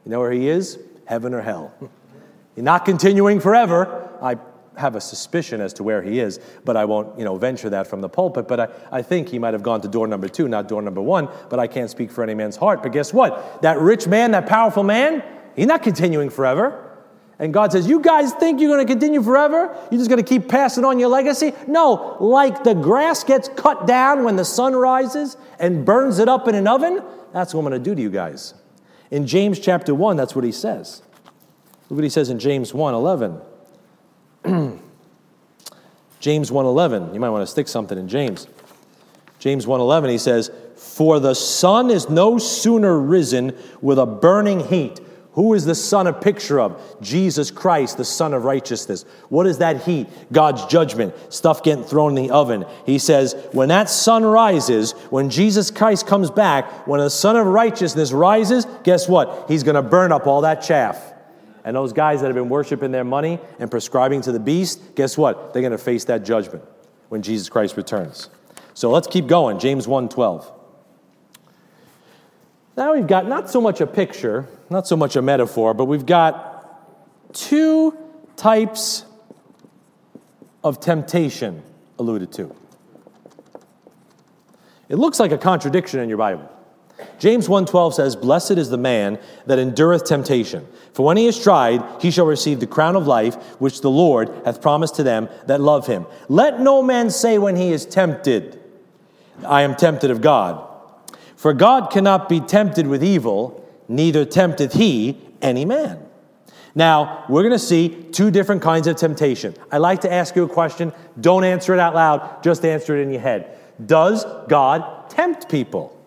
[0.06, 0.78] You know where he is?
[1.06, 1.74] Heaven or hell.
[2.56, 4.10] He's not continuing forever.
[4.22, 4.36] I
[4.78, 7.88] have a suspicion as to where he is, but I won't, you know, venture that
[7.88, 8.48] from the pulpit.
[8.48, 11.02] But I, I think he might have gone to door number two, not door number
[11.02, 12.82] one, but I can't speak for any man's heart.
[12.82, 13.62] But guess what?
[13.62, 15.24] That rich man, that powerful man,
[15.56, 16.90] he's not continuing forever.
[17.40, 19.76] And God says, You guys think you're going to continue forever?
[19.92, 21.54] You're just going to keep passing on your legacy?
[21.68, 26.48] No, like the grass gets cut down when the sun rises and burns it up
[26.48, 27.02] in an oven,
[27.34, 28.54] that's what I'm going to do to you guys.
[29.12, 31.02] In James chapter 1, that's what he says.
[31.90, 33.42] Look what he says in James 1 11.
[36.20, 37.14] James 1:11.
[37.14, 38.48] You might want to stick something in James.
[39.40, 45.00] James 1:11 he says, "For the sun is no sooner risen with a burning heat."
[45.34, 46.80] Who is the sun a picture of?
[47.02, 49.04] Jesus Christ, the Son of righteousness.
[49.30, 50.08] What is that heat?
[50.32, 52.66] God's judgment, stuff getting thrown in the oven.
[52.86, 57.48] He says, when that sun rises, when Jesus Christ comes back, when the Son of
[57.48, 59.46] righteousness rises, guess what?
[59.48, 61.13] He's going to burn up all that chaff.
[61.66, 65.18] And those guys that have been worshiping their money and prescribing to the beast, guess
[65.18, 65.54] what?
[65.54, 66.64] They're going to face that judgment
[67.10, 68.30] when Jesus Christ returns.
[68.74, 69.60] So let's keep going.
[69.60, 70.46] James 1:12.
[72.76, 76.06] Now we've got not so much a picture, not so much a metaphor, but we've
[76.06, 77.96] got two
[78.36, 79.06] types
[80.64, 81.62] of temptation
[82.00, 82.54] alluded to.
[84.90, 86.50] It looks like a contradiction in your Bible.
[87.20, 91.84] James 1:12 says, "Blessed is the man that endureth temptation, for when he is tried,
[92.00, 95.60] he shall receive the crown of life which the Lord hath promised to them that
[95.60, 96.06] love him.
[96.30, 98.60] Let no man say when he is tempted,
[99.46, 100.62] I am tempted of God.
[101.36, 106.00] For God cannot be tempted with evil, neither tempteth he any man.
[106.76, 109.56] Now, we're going to see two different kinds of temptation.
[109.72, 110.92] I like to ask you a question.
[111.20, 113.58] Don't answer it out loud, just answer it in your head.
[113.84, 116.00] Does God tempt people?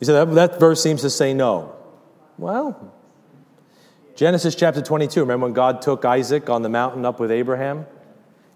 [0.00, 1.74] You said that, that verse seems to say no.
[2.38, 2.92] Well,
[4.16, 7.78] Genesis chapter 22, remember when God took Isaac on the mountain up with Abraham?
[7.78, 7.84] You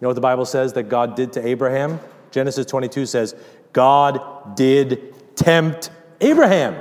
[0.02, 2.00] know what the Bible says that God did to Abraham?
[2.30, 3.34] Genesis 22 says,
[3.72, 6.76] God did tempt Abraham.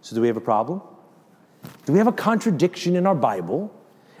[0.00, 0.82] So, do we have a problem?
[1.86, 3.72] Do we have a contradiction in our Bible?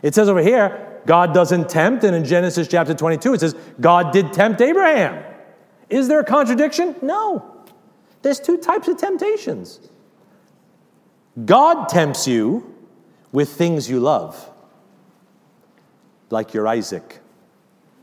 [0.02, 4.12] It says over here, God doesn't tempt, and in Genesis chapter 22, it says, God
[4.12, 5.24] did tempt Abraham.
[5.88, 6.96] Is there a contradiction?
[7.02, 7.51] No.
[8.22, 9.80] There's two types of temptations.
[11.44, 12.74] God tempts you
[13.32, 14.50] with things you love,
[16.30, 17.20] like your Isaac.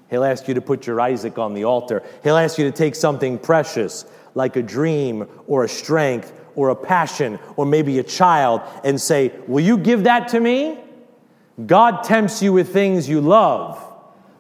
[0.10, 2.04] He'll ask you to put your Isaac on the altar.
[2.24, 6.76] He'll ask you to take something precious, like a dream or a strength or a
[6.76, 10.80] passion or maybe a child, and say, Will you give that to me?
[11.66, 13.84] God tempts you with things you love,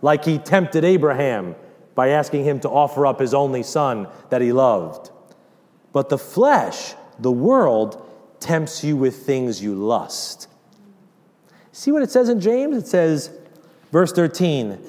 [0.02, 1.56] like he tempted Abraham
[1.94, 5.09] by asking him to offer up his only son that he loved.
[6.00, 8.10] But the flesh, the world,
[8.40, 10.48] tempts you with things you lust.
[11.74, 12.78] See what it says in James?
[12.78, 13.30] It says,
[13.92, 14.80] verse 13,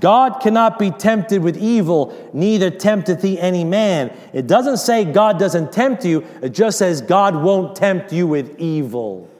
[0.00, 4.12] God cannot be tempted with evil, neither tempteth he any man.
[4.32, 8.58] It doesn't say God doesn't tempt you, it just says God won't tempt you with
[8.58, 9.30] evil.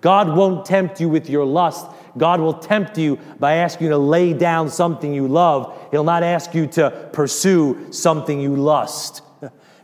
[0.00, 1.86] God won't tempt you with your lust.
[2.16, 5.72] God will tempt you by asking you to lay down something you love.
[5.92, 9.22] He'll not ask you to pursue something you lust.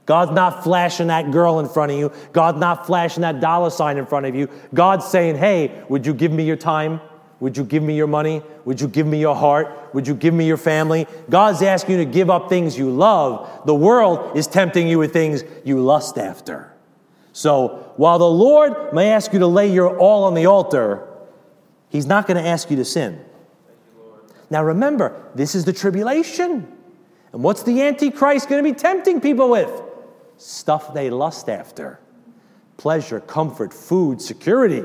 [0.07, 2.13] God's not flashing that girl in front of you.
[2.33, 4.49] God's not flashing that dollar sign in front of you.
[4.75, 7.01] God's saying, Hey, would you give me your time?
[7.41, 8.43] Would you give me your money?
[8.65, 9.95] Would you give me your heart?
[9.95, 11.07] Would you give me your family?
[11.29, 13.67] God's asking you to give up things you love.
[13.67, 16.73] The world is tempting you with things you lust after.
[17.33, 21.07] So while the Lord may ask you to lay your all on the altar,
[21.89, 23.25] He's not going to ask you to sin.
[24.51, 26.71] Now remember, this is the tribulation.
[27.33, 29.83] And what's the Antichrist going to be tempting people with?
[30.37, 32.01] Stuff they lust after
[32.77, 34.83] pleasure, comfort, food, security.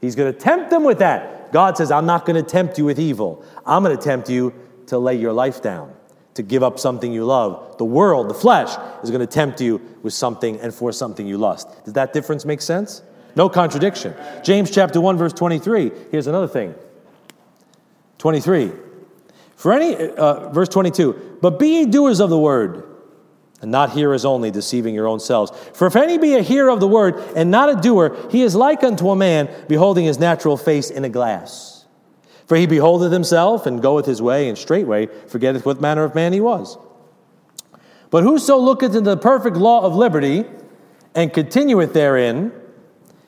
[0.00, 1.52] He's going to tempt them with that.
[1.52, 3.44] God says, I'm not going to tempt you with evil.
[3.66, 4.54] I'm going to tempt you
[4.86, 5.92] to lay your life down,
[6.34, 7.78] to give up something you love.
[7.78, 8.70] The world, the flesh,
[9.02, 11.68] is going to tempt you with something and for something you lust.
[11.84, 13.02] Does that difference make sense?
[13.36, 14.14] No contradiction.
[14.42, 15.92] James chapter 1, verse 23.
[16.10, 16.74] Here's another thing
[18.18, 18.72] 23.
[19.56, 22.87] For any, uh, verse 22, but be ye doers of the word
[23.60, 25.50] and not hearers only, deceiving your own selves.
[25.74, 28.54] For if any be a hearer of the word and not a doer, he is
[28.54, 31.86] like unto a man beholding his natural face in a glass.
[32.46, 36.32] For he beholdeth himself and goeth his way, and straightway forgetteth what manner of man
[36.32, 36.78] he was.
[38.10, 40.44] But whoso looketh into the perfect law of liberty
[41.14, 42.52] and continueth therein,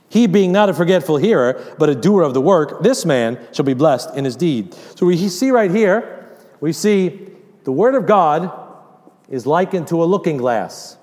[0.09, 3.65] he being not a forgetful hearer, but a doer of the work, this man shall
[3.65, 4.75] be blessed in his deed.
[4.97, 7.29] So we see right here, we see
[7.65, 8.60] the word of God
[9.31, 10.99] is likened to a looking glass.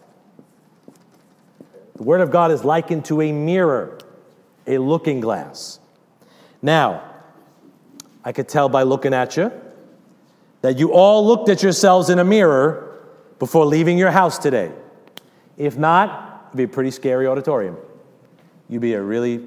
[1.96, 3.98] The Word of God is likened to a mirror,
[4.68, 5.80] a looking glass.
[6.62, 7.04] Now,
[8.24, 9.52] I could tell by looking at you
[10.62, 13.00] that you all looked at yourselves in a mirror
[13.40, 14.72] before leaving your house today.
[15.56, 17.78] If not, it'd be a pretty scary auditorium.
[18.68, 19.42] You'd be a really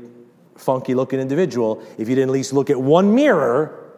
[0.56, 3.92] funky looking individual if you didn't at least look at one mirror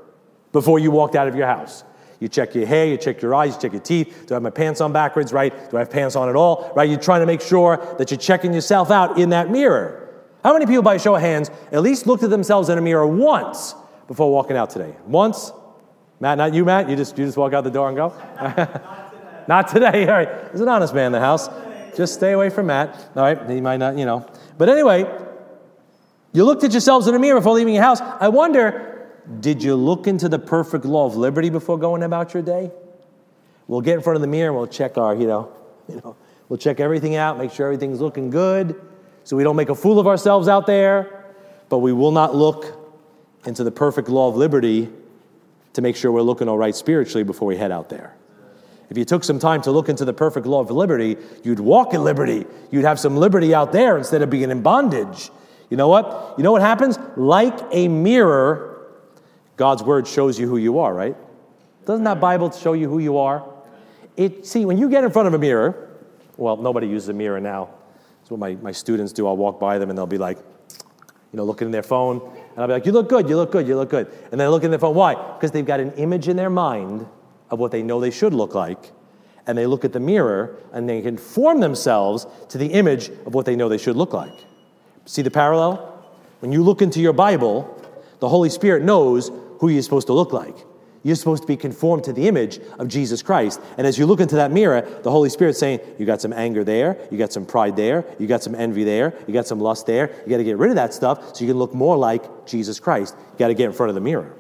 [0.53, 1.85] before you walked out of your house.
[2.23, 4.27] You check your hair, you check your eyes, you check your teeth.
[4.29, 5.53] Do I have my pants on backwards, right?
[5.73, 6.89] Do I have pants on at all, right?
[6.89, 10.09] You're trying to make sure that you're checking yourself out in that mirror.
[10.45, 13.09] How many people, by show of hands, at least looked at themselves in a mirror
[13.09, 13.75] once
[14.07, 14.95] before walking out today?
[15.05, 15.51] Once?
[16.21, 16.89] Matt, not you, Matt?
[16.89, 18.11] You just, you just walk out the door and go?
[18.41, 19.45] not today.
[19.49, 20.07] not today.
[20.07, 20.29] All right.
[20.29, 21.49] There's an honest man in the house.
[21.97, 22.95] Just stay away from Matt.
[23.17, 23.51] All right.
[23.51, 24.31] He might not, you know.
[24.59, 25.13] But anyway,
[26.33, 28.01] you looked at yourselves in a mirror before leaving your house.
[28.01, 28.92] I wonder
[29.41, 32.71] did you look into the perfect law of liberty before going about your day?
[33.69, 35.53] We'll get in front of the mirror and we'll check our, you know,
[35.89, 36.17] you know,
[36.49, 38.81] we'll check everything out, make sure everything's looking good,
[39.25, 41.35] so we don't make a fool of ourselves out there.
[41.69, 42.79] But we will not look
[43.47, 44.91] into the perfect law of liberty
[45.73, 48.15] to make sure we're looking all right spiritually before we head out there.
[48.91, 51.95] If you took some time to look into the perfect law of liberty, you'd walk
[51.95, 52.45] in liberty.
[52.71, 55.31] You'd have some liberty out there instead of being in bondage.
[55.71, 56.35] You know what?
[56.37, 56.99] You know what happens?
[57.17, 58.72] Like a mirror,
[59.63, 61.15] God's word shows you who you are, right?
[61.87, 63.49] Doesn't that Bible show you who you are?
[64.17, 66.01] It, see, when you get in front of a mirror,
[66.37, 67.71] well, nobody uses a mirror now.
[68.19, 69.25] That's what my, my students do.
[69.29, 72.21] I'll walk by them and they'll be like, you know, looking in their phone.
[72.23, 74.13] And I'll be like, you look good, you look good, you look good.
[74.33, 74.97] And they look in their phone.
[74.97, 75.15] Why?
[75.15, 77.07] Because they've got an image in their mind
[77.49, 78.91] of what they know they should look like,
[79.47, 83.47] and they look at the mirror and they conform themselves to the image of what
[83.47, 84.45] they know they should look like.
[85.05, 86.05] See the parallel?
[86.41, 87.79] When you look into your Bible,
[88.19, 89.31] the Holy Spirit knows
[89.63, 90.57] who you're supposed to look like.
[91.05, 93.61] You're supposed to be conformed to the image of Jesus Christ.
[93.79, 96.65] And as you look into that mirror, the Holy Spirit's saying, You got some anger
[96.65, 99.87] there, you got some pride there, you got some envy there, you got some lust
[99.87, 100.11] there.
[100.25, 102.81] You got to get rid of that stuff so you can look more like Jesus
[102.81, 103.15] Christ.
[103.35, 104.35] You got to get in front of the mirror.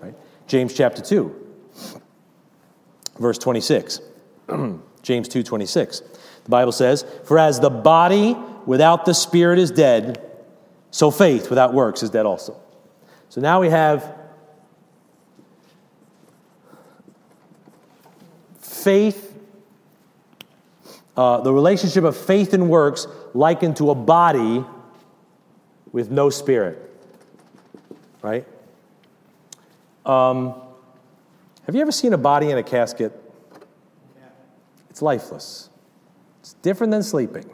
[0.00, 0.14] Right?
[0.46, 1.48] James chapter 2,
[3.18, 4.00] verse 26.
[5.02, 6.00] James 2 26.
[6.44, 10.26] The Bible says, For as the body without the spirit is dead,
[10.90, 12.58] so faith without works is dead also.
[13.28, 14.21] So now we have
[18.82, 19.34] faith,
[21.16, 24.64] uh, the relationship of faith and works likened to a body
[25.92, 26.78] with no spirit.
[28.22, 28.46] Right?
[30.06, 30.54] Um,
[31.66, 33.12] have you ever seen a body in a casket?
[34.90, 35.70] It's lifeless.
[36.40, 37.48] It's different than sleeping.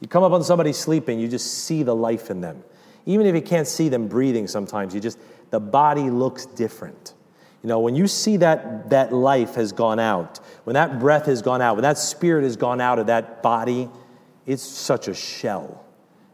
[0.00, 2.62] You come up on somebody sleeping, you just see the life in them.
[3.06, 5.18] Even if you can't see them breathing sometimes, you just,
[5.50, 7.14] the body looks different.
[7.62, 11.42] You know, when you see that that life has gone out, when that breath has
[11.42, 13.90] gone out, when that spirit has gone out of that body,
[14.46, 15.84] it's such a shell.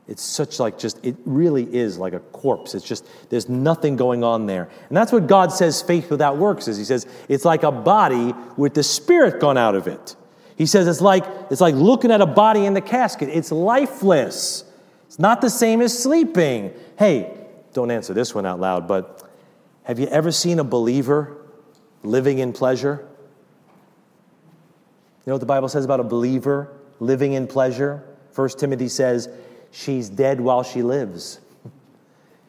[0.08, 2.76] It's such like just, it really is like a corpse.
[2.76, 4.68] It's just, there's nothing going on there.
[4.88, 6.76] And that's what God says faith without works is.
[6.76, 10.14] He says, it's like a body with the spirit gone out of it.
[10.56, 13.28] He says it's like, it's like looking at a body in the casket.
[13.30, 14.64] It's lifeless.
[15.06, 16.72] It's not the same as sleeping.
[16.96, 17.36] Hey,
[17.72, 19.25] don't answer this one out loud, but
[19.86, 21.36] have you ever seen a believer
[22.02, 23.06] living in pleasure?
[25.24, 28.02] You know what the Bible says about a believer living in pleasure?
[28.32, 29.28] First Timothy says,
[29.70, 31.38] she's dead while she lives.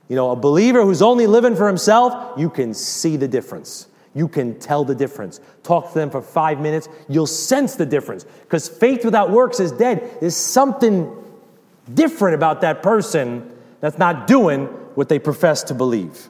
[0.09, 3.87] You know, a believer who's only living for himself, you can see the difference.
[4.15, 5.39] You can tell the difference.
[5.61, 8.23] Talk to them for five minutes, you'll sense the difference.
[8.23, 10.17] Because faith without works is dead.
[10.21, 11.15] There's something
[11.93, 14.65] different about that person that's not doing
[14.95, 16.29] what they profess to believe.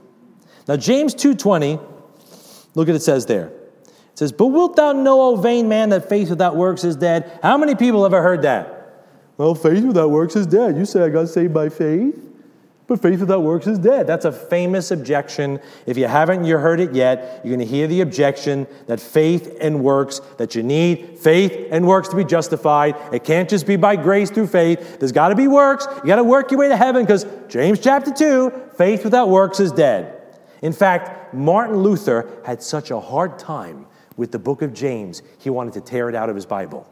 [0.67, 1.81] Now, James 2.20,
[2.75, 3.47] look at it says there.
[3.47, 7.39] It says, But wilt thou know, O vain man, that faith without works is dead?
[7.41, 8.73] How many people ever heard that?
[9.37, 10.75] Well, faith without works is dead.
[10.75, 12.23] You say I got saved by faith?
[12.87, 14.07] But faith without works is dead.
[14.07, 15.59] That's a famous objection.
[15.85, 19.57] If you haven't you heard it yet, you're going to hear the objection that faith
[19.59, 22.95] and works, that you need faith and works to be justified.
[23.11, 24.99] It can't just be by grace through faith.
[24.99, 25.85] There's got to be works.
[25.97, 29.59] You got to work your way to heaven because James chapter 2, faith without works
[29.59, 30.16] is dead.
[30.61, 33.85] In fact, Martin Luther had such a hard time
[34.15, 36.91] with the book of James, he wanted to tear it out of his Bible.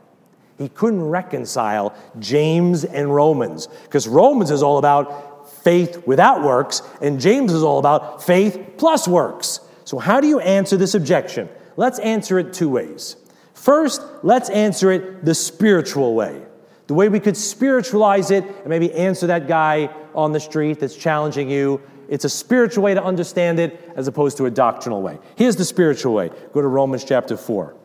[0.58, 7.20] He couldn't reconcile James and Romans because Romans is all about faith without works, and
[7.20, 9.60] James is all about faith plus works.
[9.84, 11.50] So, how do you answer this objection?
[11.76, 13.18] Let's answer it two ways.
[13.54, 16.42] First, let's answer it the spiritual way.
[16.88, 20.96] The way we could spiritualize it and maybe answer that guy on the street that's
[20.96, 21.82] challenging you.
[22.08, 25.20] It's a spiritual way to understand it as opposed to a doctrinal way.
[25.36, 27.76] Here's the spiritual way go to Romans chapter 4.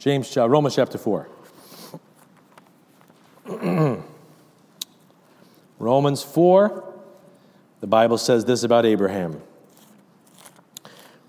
[0.00, 1.28] James, uh, Romans chapter 4.
[5.78, 6.94] Romans 4,
[7.80, 9.42] the Bible says this about Abraham.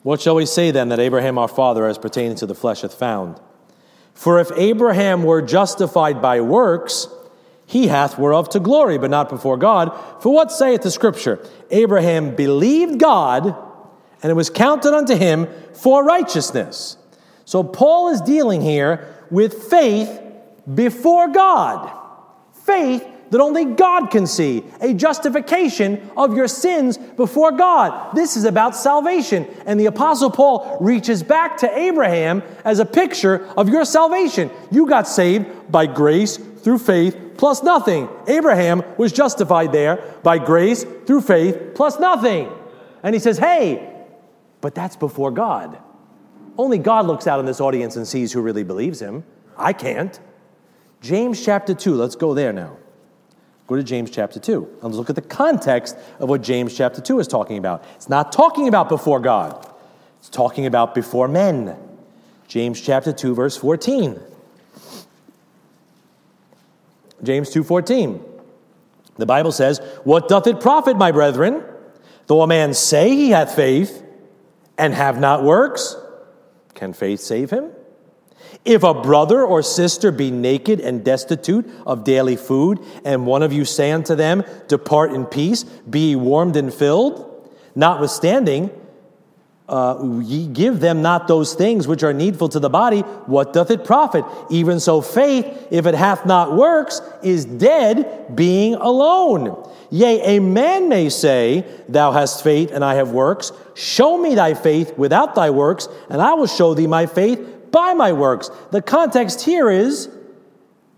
[0.03, 2.93] What shall we say then that Abraham our father, as pertaining to the flesh, hath
[2.93, 3.39] found?
[4.13, 7.07] For if Abraham were justified by works,
[7.65, 9.97] he hath whereof to glory, but not before God.
[10.21, 11.39] For what saith the Scripture?
[11.69, 13.55] Abraham believed God,
[14.21, 16.97] and it was counted unto him for righteousness.
[17.45, 20.19] So Paul is dealing here with faith
[20.73, 21.97] before God.
[22.65, 28.13] Faith that only God can see, a justification of your sins before God.
[28.13, 29.47] This is about salvation.
[29.65, 34.51] And the Apostle Paul reaches back to Abraham as a picture of your salvation.
[34.69, 38.09] You got saved by grace through faith plus nothing.
[38.27, 42.51] Abraham was justified there by grace through faith plus nothing.
[43.01, 43.95] And he says, hey,
[44.59, 45.79] but that's before God.
[46.57, 49.23] Only God looks out in this audience and sees who really believes him.
[49.57, 50.19] I can't.
[50.99, 52.77] James chapter 2, let's go there now.
[53.71, 54.67] Go to James chapter 2.
[54.67, 57.85] And let's look at the context of what James chapter 2 is talking about.
[57.95, 59.65] It's not talking about before God,
[60.19, 61.77] it's talking about before men.
[62.49, 64.19] James chapter 2, verse 14.
[67.23, 68.19] James 2:14.
[69.17, 71.63] The Bible says, "What doth it profit, my brethren,
[72.27, 74.03] though a man say he hath faith
[74.77, 75.95] and have not works?
[76.73, 77.71] Can faith save him?
[78.63, 83.51] If a brother or sister be naked and destitute of daily food, and one of
[83.51, 88.69] you say unto them, Depart in peace, be warmed and filled, notwithstanding,
[89.67, 93.71] uh, ye give them not those things which are needful to the body, what doth
[93.71, 94.25] it profit?
[94.51, 99.67] Even so, faith, if it hath not works, is dead, being alone.
[99.89, 103.53] Yea, a man may say, Thou hast faith, and I have works.
[103.73, 107.39] Show me thy faith without thy works, and I will show thee my faith
[107.71, 108.49] by my works.
[108.71, 110.09] The context here is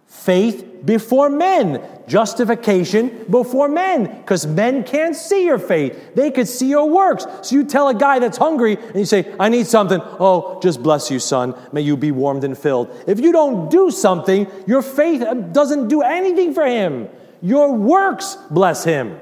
[0.08, 6.16] faith before men, justification before men, because men can't see your faith.
[6.16, 7.26] They could see your works.
[7.42, 10.02] So you tell a guy that's hungry and you say, I need something.
[10.20, 11.56] Oh, just bless you, son.
[11.72, 12.94] May you be warmed and filled.
[13.08, 17.08] If you don't do something, your faith uh, doesn't do anything for him.
[17.42, 19.20] Your works bless him.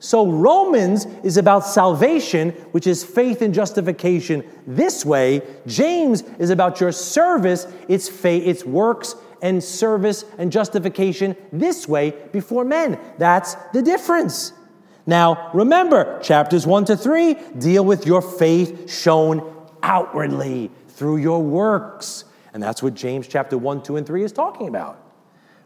[0.00, 5.42] So Romans is about salvation, which is faith and justification this way.
[5.66, 12.14] James is about your service, it's faith, it's works and service and justification this way
[12.32, 12.98] before men.
[13.18, 14.52] That's the difference.
[15.06, 22.24] Now, remember, chapters 1 to 3 deal with your faith shown outwardly through your works.
[22.52, 25.02] And that's what James chapter 1, 2, and 3 is talking about.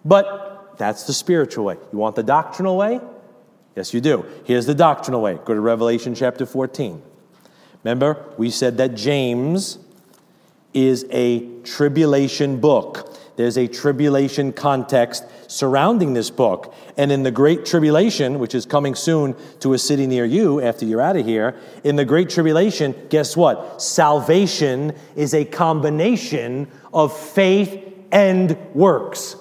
[0.04, 1.76] But that's the spiritual way.
[1.92, 3.00] You want the doctrinal way?
[3.74, 4.26] Yes, you do.
[4.44, 5.38] Here's the doctrinal way.
[5.44, 7.02] Go to Revelation chapter 14.
[7.84, 9.78] Remember, we said that James
[10.74, 13.08] is a tribulation book.
[13.36, 16.74] There's a tribulation context surrounding this book.
[16.96, 20.84] And in the Great Tribulation, which is coming soon to a city near you after
[20.84, 23.80] you're out of here, in the Great Tribulation, guess what?
[23.82, 29.36] Salvation is a combination of faith and works.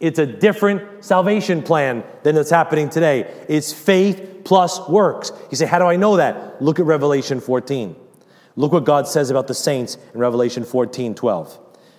[0.00, 3.30] It's a different salvation plan than that's happening today.
[3.48, 5.30] It's faith plus works.
[5.50, 6.60] You say, How do I know that?
[6.60, 7.94] Look at Revelation 14.
[8.56, 11.58] Look what God says about the saints in Revelation 14 12.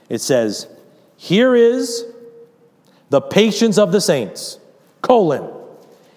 [0.10, 0.68] It says,
[1.22, 2.04] here is
[3.12, 4.58] the patience of the saints,
[5.04, 5.54] colon.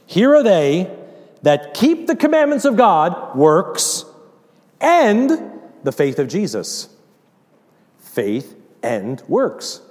[0.06, 0.96] Here are they
[1.42, 4.06] that keep the commandments of God, works,
[4.80, 6.88] and the faith of Jesus.
[7.98, 9.82] Faith and works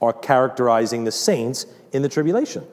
[0.00, 2.64] are characterizing the saints in the tribulation.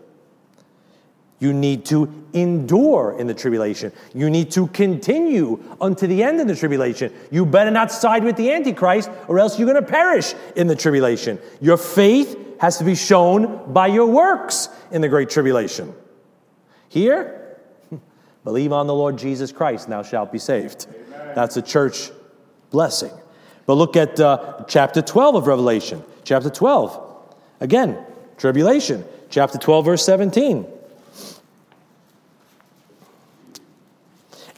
[1.40, 3.92] You need to endure in the tribulation.
[4.14, 7.14] You need to continue unto the end of the tribulation.
[7.30, 10.76] You better not side with the Antichrist, or else you're going to perish in the
[10.76, 11.38] tribulation.
[11.62, 15.94] Your faith has to be shown by your works in the great tribulation.
[16.90, 17.60] Here,
[18.44, 20.88] believe on the Lord Jesus Christ, and thou shalt be saved.
[20.90, 21.36] Amen.
[21.36, 22.10] That's a church
[22.72, 23.12] blessing.
[23.68, 26.04] But look at uh, chapter 12 of Revelation.
[26.24, 27.07] Chapter 12.
[27.60, 27.98] Again,
[28.38, 29.04] tribulation.
[29.30, 30.66] Chapter 12, verse 17.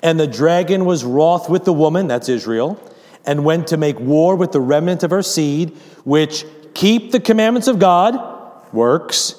[0.02, 2.82] And the dragon was wroth with the woman, that's Israel,
[3.26, 5.76] and went to make war with the remnant of her seed,
[6.06, 9.36] which keep the commandments of God, works,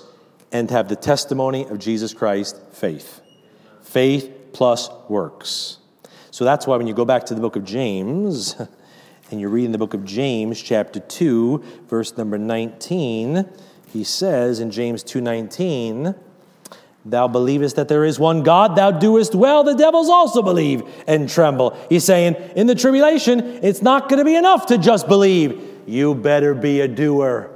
[0.53, 3.21] and have the testimony of Jesus Christ, faith.
[3.83, 5.79] Faith plus works.
[6.31, 8.55] So that's why when you go back to the book of James,
[9.31, 13.49] and you're reading the book of James, chapter 2, verse number 19,
[13.93, 16.15] he says in James 2:19,
[17.05, 19.65] Thou believest that there is one God, thou doest well.
[19.65, 21.77] The devils also believe and tremble.
[21.89, 25.63] He's saying, in the tribulation, it's not going to be enough to just believe.
[25.87, 27.51] You better be a doer.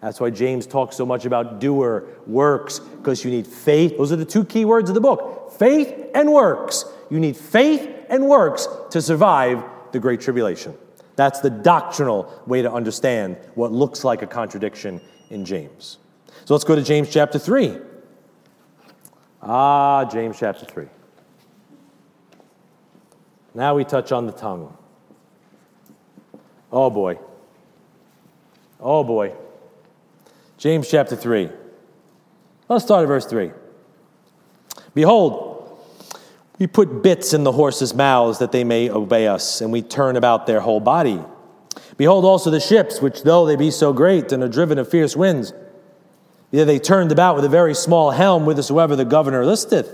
[0.00, 3.96] That's why James talks so much about doer, works, because you need faith.
[3.96, 6.84] Those are the two key words of the book faith and works.
[7.10, 10.74] You need faith and works to survive the Great Tribulation.
[11.16, 15.00] That's the doctrinal way to understand what looks like a contradiction
[15.30, 15.98] in James.
[16.44, 17.78] So let's go to James chapter 3.
[19.42, 20.86] Ah, James chapter 3.
[23.54, 24.76] Now we touch on the tongue.
[26.72, 27.18] Oh boy.
[28.80, 29.32] Oh boy.
[30.58, 31.50] James chapter 3.
[32.68, 33.52] Let's start at verse 3.
[34.94, 35.43] Behold,
[36.58, 40.16] we put bits in the horses' mouths that they may obey us, and we turn
[40.16, 41.20] about their whole body.
[41.96, 45.16] Behold also the ships, which though they be so great and are driven of fierce
[45.16, 45.52] winds,
[46.54, 49.90] Yet they turned about with a very small helm whithersoever the governor listeth.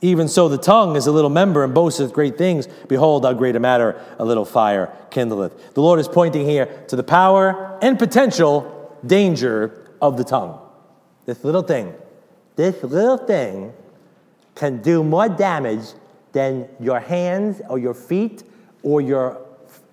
[0.00, 2.66] Even so, the tongue is a little member and boasteth great things.
[2.88, 5.74] Behold, how great a matter a little fire kindleth.
[5.74, 10.58] The Lord is pointing here to the power and potential danger of the tongue.
[11.26, 11.94] This little thing,
[12.56, 13.72] this little thing
[14.58, 15.94] can do more damage
[16.32, 18.42] than your hands or your feet
[18.82, 19.40] or your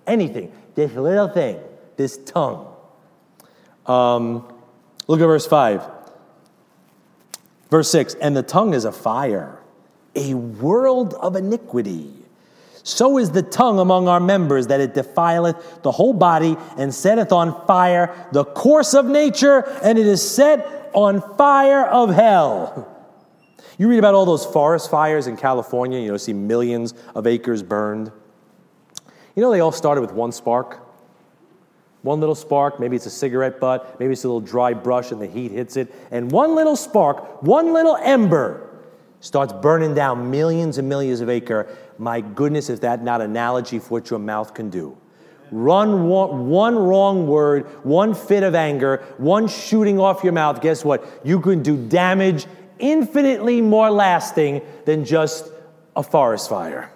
[0.06, 0.52] anything.
[0.74, 1.58] This little thing,
[1.96, 2.66] this tongue.
[3.86, 4.46] Um,
[5.06, 5.84] Look at verse 5.
[7.70, 9.60] Verse 6 And the tongue is a fire,
[10.14, 12.12] a world of iniquity.
[12.82, 17.32] So is the tongue among our members, that it defileth the whole body and setteth
[17.32, 22.92] on fire the course of nature, and it is set on fire of hell.
[23.78, 27.62] You read about all those forest fires in California, you know, see millions of acres
[27.62, 28.10] burned.
[29.34, 30.82] You know, they all started with one spark.
[32.02, 35.20] One little spark, maybe it's a cigarette butt, maybe it's a little dry brush and
[35.20, 38.62] the heat hits it, and one little spark, one little ember
[39.18, 41.66] starts burning down millions and millions of acre.
[41.98, 44.96] My goodness, is that not analogy for what your mouth can do?
[45.50, 50.60] Run one, one, wrong word, one fit of anger, one shooting off your mouth.
[50.60, 51.04] Guess what?
[51.24, 52.46] You can do damage
[52.78, 55.50] infinitely more lasting than just
[55.94, 56.90] a forest fire.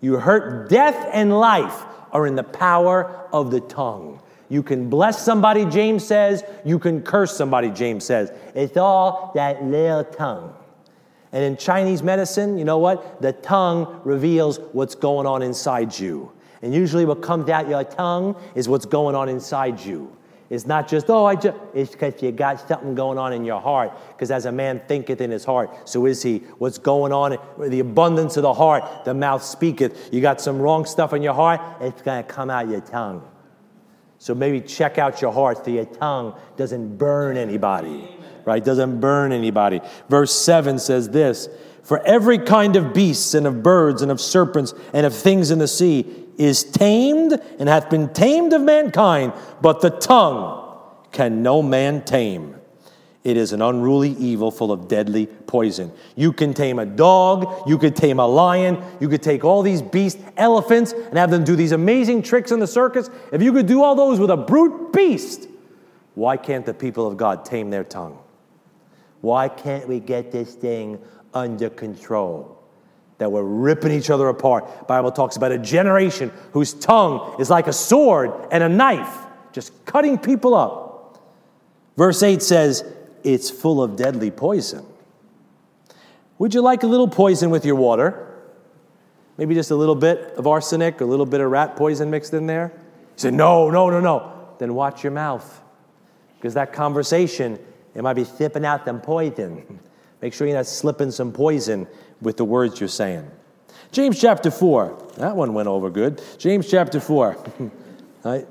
[0.00, 4.20] You hurt death and life are in the power of the tongue.
[4.48, 6.44] You can bless somebody, James says.
[6.64, 8.32] You can curse somebody, James says.
[8.54, 10.54] It's all that little tongue.
[11.32, 13.20] And in Chinese medicine, you know what?
[13.20, 16.32] The tongue reveals what's going on inside you.
[16.62, 20.15] And usually, what comes out your tongue is what's going on inside you.
[20.48, 23.60] It's not just, oh, I just, it's because you got something going on in your
[23.60, 23.92] heart.
[24.08, 26.38] Because as a man thinketh in his heart, so is he.
[26.58, 30.12] What's going on, the abundance of the heart, the mouth speaketh.
[30.12, 33.26] You got some wrong stuff in your heart, it's going to come out your tongue.
[34.18, 38.08] So maybe check out your heart so your tongue doesn't burn anybody,
[38.44, 38.64] right?
[38.64, 39.80] Doesn't burn anybody.
[40.08, 41.48] Verse 7 says this
[41.86, 45.60] For every kind of beasts and of birds and of serpents and of things in
[45.60, 46.04] the sea
[46.36, 49.32] is tamed and hath been tamed of mankind,
[49.62, 50.80] but the tongue
[51.12, 52.56] can no man tame.
[53.22, 55.92] It is an unruly evil full of deadly poison.
[56.16, 59.80] You can tame a dog, you could tame a lion, you could take all these
[59.80, 63.10] beasts, elephants, and have them do these amazing tricks in the circus.
[63.30, 65.46] If you could do all those with a brute beast,
[66.16, 68.18] why can't the people of God tame their tongue?
[69.20, 70.98] Why can't we get this thing
[71.36, 72.52] under control?
[73.18, 74.86] That we're ripping each other apart.
[74.86, 79.16] Bible talks about a generation whose tongue is like a sword and a knife,
[79.52, 81.26] just cutting people up.
[81.96, 82.84] Verse 8 says,
[83.24, 84.84] it's full of deadly poison.
[86.38, 88.22] Would you like a little poison with your water?
[89.38, 92.34] Maybe just a little bit of arsenic, or a little bit of rat poison mixed
[92.34, 92.72] in there?
[92.76, 92.82] You
[93.16, 94.32] say, no, no, no, no.
[94.58, 95.62] Then watch your mouth.
[96.36, 97.58] Because that conversation,
[97.94, 99.80] it might be sipping out them poison.
[100.20, 101.86] Make sure you're not slipping some poison
[102.20, 103.30] with the words you're saying.
[103.92, 105.12] James chapter 4.
[105.18, 106.22] That one went over good.
[106.38, 107.36] James chapter 4.
[108.24, 108.46] right?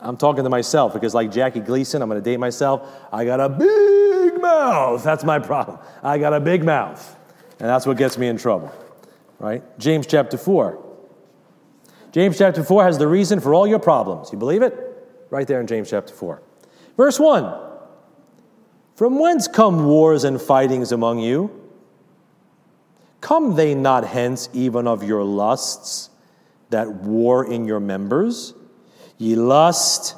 [0.00, 2.90] I'm talking to myself because, like Jackie Gleason, I'm going to date myself.
[3.12, 5.04] I got a big mouth.
[5.04, 5.78] That's my problem.
[6.02, 7.16] I got a big mouth.
[7.60, 8.72] And that's what gets me in trouble,
[9.38, 9.62] right?
[9.78, 10.84] James chapter 4.
[12.10, 14.32] James chapter 4 has the reason for all your problems.
[14.32, 14.76] You believe it?
[15.30, 16.42] Right there in James chapter 4.
[16.96, 17.71] Verse 1
[18.94, 21.50] From whence come wars and fightings among you?
[23.20, 26.10] Come they not hence even of your lusts
[26.70, 28.54] that war in your members?
[29.18, 30.16] Ye lust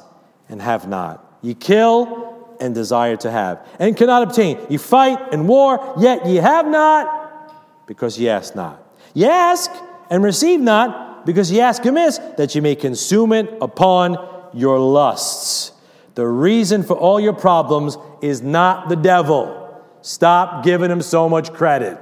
[0.49, 1.37] and have not.
[1.41, 4.57] Ye kill and desire to have, and cannot obtain.
[4.69, 8.81] Ye fight and war, yet ye have not, because ye ask not.
[9.13, 9.71] Ye ask
[10.09, 14.17] and receive not, because ye ask amiss, that ye may consume it upon
[14.53, 15.73] your lusts.
[16.15, 19.61] The reason for all your problems is not the devil.
[20.01, 21.97] Stop giving him so much credit.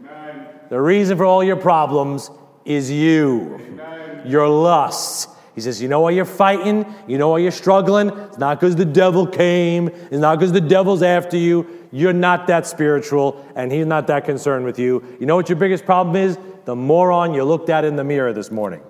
[0.00, 0.48] Amen.
[0.68, 2.30] The reason for all your problems
[2.64, 4.22] is you, Amen.
[4.26, 6.86] your lusts he says, You know why you're fighting?
[7.06, 8.08] You know why you're struggling?
[8.08, 9.88] It's not because the devil came.
[9.88, 11.66] It's not because the devil's after you.
[11.92, 15.04] You're not that spiritual, and he's not that concerned with you.
[15.20, 16.38] You know what your biggest problem is?
[16.64, 18.82] The moron you looked at in the mirror this morning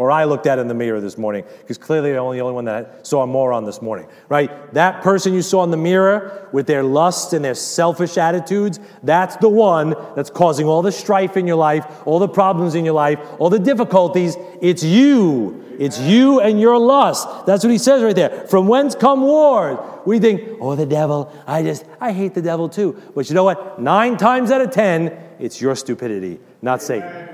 [0.00, 2.64] or I looked at in the mirror this morning, because clearly I'm the only one
[2.64, 4.72] that saw a moron this morning, right?
[4.72, 9.36] That person you saw in the mirror with their lust and their selfish attitudes, that's
[9.36, 12.94] the one that's causing all the strife in your life, all the problems in your
[12.94, 14.38] life, all the difficulties.
[14.62, 15.62] It's you.
[15.78, 17.28] It's you and your lust.
[17.44, 18.46] That's what he says right there.
[18.46, 19.78] From whence come wars?
[20.06, 21.30] We think, oh, the devil.
[21.46, 22.98] I just, I hate the devil too.
[23.14, 23.78] But you know what?
[23.78, 27.28] Nine times out of ten, it's your stupidity, not Satan.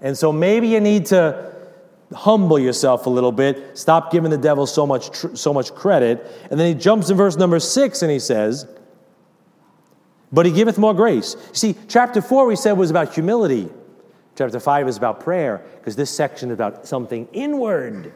[0.00, 1.51] And so maybe you need to
[2.14, 3.76] humble yourself a little bit.
[3.78, 6.26] Stop giving the devil so much, tr- so much credit.
[6.50, 8.66] And then he jumps in verse number six and he says,
[10.32, 11.36] But he giveth more grace.
[11.52, 13.68] See, chapter four we said was about humility.
[14.36, 18.12] Chapter five is about prayer because this section is about something inward.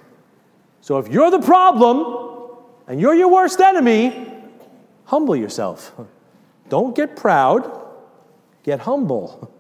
[0.81, 4.33] So if you're the problem and you're your worst enemy,
[5.05, 5.93] humble yourself.
[6.69, 7.71] Don't get proud,
[8.63, 9.53] get humble.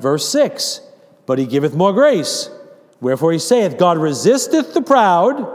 [0.00, 0.80] Verse 6
[1.26, 2.50] But he giveth more grace.
[3.04, 5.46] Wherefore he saith, God resisteth the proud,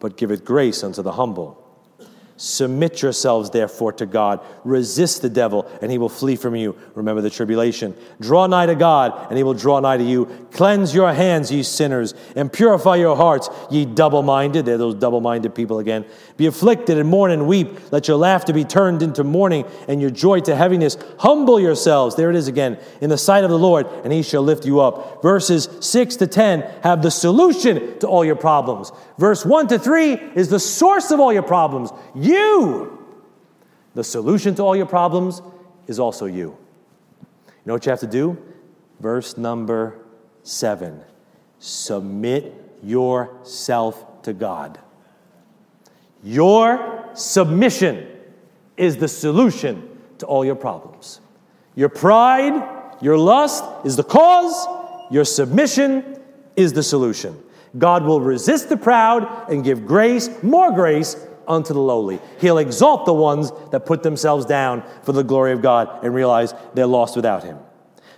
[0.00, 1.62] but giveth grace unto the humble.
[2.36, 4.40] Submit yourselves, therefore, to God.
[4.64, 6.76] Resist the devil, and he will flee from you.
[6.96, 7.94] Remember the tribulation.
[8.20, 10.26] Draw nigh to God, and he will draw nigh to you.
[10.50, 14.66] Cleanse your hands, ye sinners, and purify your hearts, ye double minded.
[14.66, 16.04] They're those double minded people again.
[16.36, 17.92] Be afflicted and mourn and weep.
[17.92, 20.96] Let your laughter be turned into mourning, and your joy to heaviness.
[21.18, 24.42] Humble yourselves, there it is again, in the sight of the Lord, and he shall
[24.42, 25.22] lift you up.
[25.22, 28.90] Verses 6 to 10 have the solution to all your problems.
[29.18, 31.90] Verse 1 to 3 is the source of all your problems.
[32.24, 32.98] You.
[33.94, 35.42] The solution to all your problems
[35.86, 36.56] is also you.
[37.46, 38.36] You know what you have to do?
[39.00, 39.98] Verse number
[40.42, 41.02] 7
[41.58, 42.52] Submit
[42.82, 44.78] yourself to God.
[46.22, 48.08] Your submission
[48.76, 51.20] is the solution to all your problems.
[51.74, 54.66] Your pride, your lust is the cause,
[55.10, 56.20] your submission
[56.56, 57.40] is the solution.
[57.76, 61.16] God will resist the proud and give grace, more grace,
[61.48, 62.20] unto the lowly.
[62.40, 66.54] He'll exalt the ones that put themselves down for the glory of God and realize
[66.74, 67.58] they're lost without Him.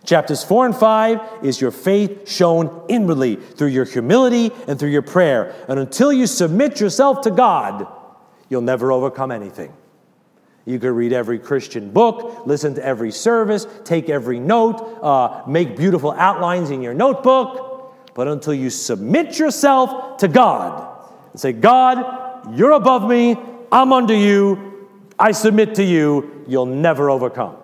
[0.05, 5.03] Chapters 4 and 5 is your faith shown inwardly through your humility and through your
[5.03, 5.55] prayer.
[5.69, 7.89] And until you submit yourself to God,
[8.49, 9.73] you'll never overcome anything.
[10.65, 15.77] You could read every Christian book, listen to every service, take every note, uh, make
[15.77, 22.26] beautiful outlines in your notebook, but until you submit yourself to God and say, God,
[22.53, 23.37] you're above me,
[23.73, 24.89] I'm under you,
[25.19, 27.57] I submit to you, you'll never overcome.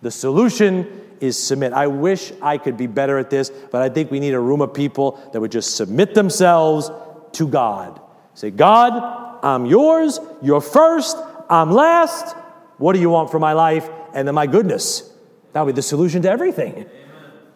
[0.00, 1.72] The solution is submit.
[1.72, 4.60] I wish I could be better at this, but I think we need a room
[4.60, 6.90] of people that would just submit themselves
[7.32, 8.00] to God.
[8.34, 11.16] Say, God, I'm yours, you're first,
[11.48, 12.34] I'm last.
[12.78, 13.88] What do you want for my life?
[14.14, 15.12] And then my goodness,
[15.52, 16.72] that would be the solution to everything.
[16.72, 16.90] Amen.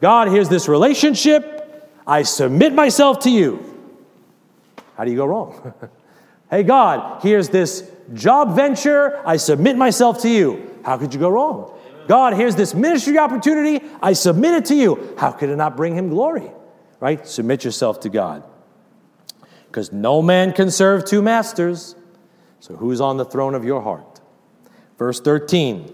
[0.01, 1.53] God, here's this relationship.
[2.07, 3.65] I submit myself to you.
[4.97, 5.75] How do you go wrong?
[6.51, 9.21] hey, God, here's this job venture.
[9.27, 10.79] I submit myself to you.
[10.85, 11.73] How could you go wrong?
[12.07, 13.85] God, here's this ministry opportunity.
[14.01, 15.15] I submit it to you.
[15.19, 16.51] How could it not bring him glory?
[17.01, 17.27] Right?
[17.27, 18.45] Submit yourself to God.
[19.67, 21.97] Because no man can serve two masters.
[22.61, 24.21] So who's on the throne of your heart?
[24.99, 25.93] Verse 13.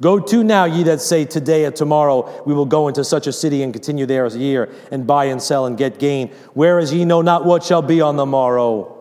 [0.00, 3.32] Go to now, ye that say, Today or tomorrow we will go into such a
[3.32, 6.28] city and continue there a year, and buy and sell and get gain.
[6.52, 8.95] Whereas ye know not what shall be on the morrow.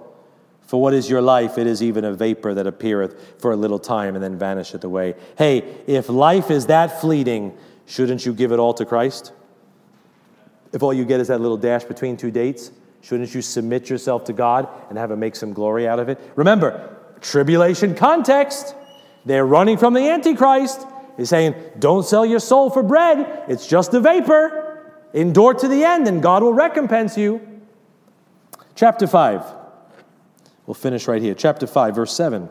[0.76, 1.58] For what is your life?
[1.58, 5.16] It is even a vapor that appeareth for a little time and then vanisheth away.
[5.38, 9.32] Hey, if life is that fleeting, shouldn't you give it all to Christ?
[10.74, 14.26] If all you get is that little dash between two dates, shouldn't you submit yourself
[14.26, 16.20] to God and have Him make some glory out of it?
[16.36, 18.76] Remember, tribulation context.
[19.26, 20.86] They're running from the Antichrist.
[21.16, 23.46] He's saying, Don't sell your soul for bread.
[23.48, 25.08] It's just a vapor.
[25.14, 27.40] Endure to the end, and God will recompense you.
[28.76, 29.64] Chapter 5.
[30.66, 31.34] We'll finish right here.
[31.34, 32.50] Chapter 5, verse 7.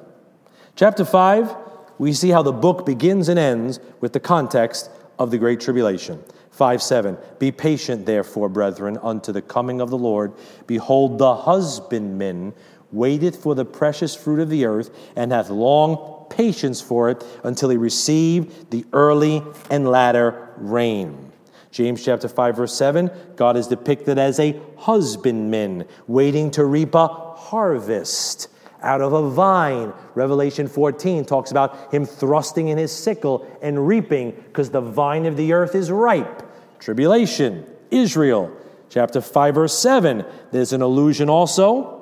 [0.77, 1.55] Chapter 5,
[1.99, 6.23] we see how the book begins and ends with the context of the Great Tribulation.
[6.51, 7.19] 5 7.
[7.39, 10.33] Be patient, therefore, brethren, unto the coming of the Lord.
[10.67, 12.55] Behold, the husbandman
[12.93, 17.69] waiteth for the precious fruit of the earth, and hath long patience for it until
[17.69, 21.33] he receive the early and latter rain.
[21.71, 27.24] James chapter 5 verse 7, God is depicted as a husbandman waiting to reap a
[27.37, 28.49] harvest
[28.83, 29.93] out of a vine.
[30.15, 35.37] Revelation 14 talks about him thrusting in his sickle and reaping because the vine of
[35.37, 36.43] the earth is ripe.
[36.79, 38.51] Tribulation, Israel.
[38.91, 41.94] Chapter 5 verse 7, there's an allusion also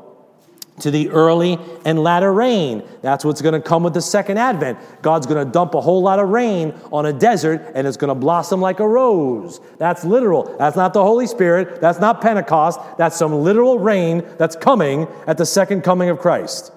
[0.80, 2.82] to the early and latter rain.
[3.02, 4.78] That's what's going to come with the second advent.
[5.02, 8.08] God's going to dump a whole lot of rain on a desert and it's going
[8.08, 9.60] to blossom like a rose.
[9.78, 10.56] That's literal.
[10.58, 11.80] That's not the Holy Spirit.
[11.80, 12.80] That's not Pentecost.
[12.98, 16.72] That's some literal rain that's coming at the second coming of Christ.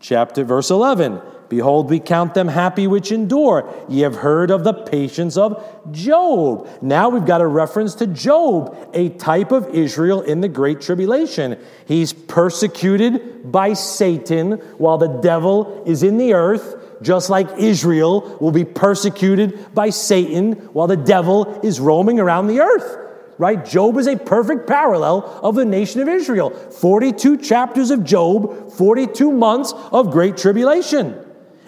[0.00, 1.20] Chapter verse 11.
[1.54, 3.72] Behold, we count them happy which endure.
[3.88, 6.68] Ye have heard of the patience of Job.
[6.82, 11.56] Now we've got a reference to Job, a type of Israel in the Great Tribulation.
[11.86, 18.50] He's persecuted by Satan while the devil is in the earth, just like Israel will
[18.50, 22.98] be persecuted by Satan while the devil is roaming around the earth
[23.36, 23.64] right?
[23.64, 26.50] Job is a perfect parallel of the nation of Israel.
[26.50, 31.23] 42 chapters of Job, 42 months of great tribulation.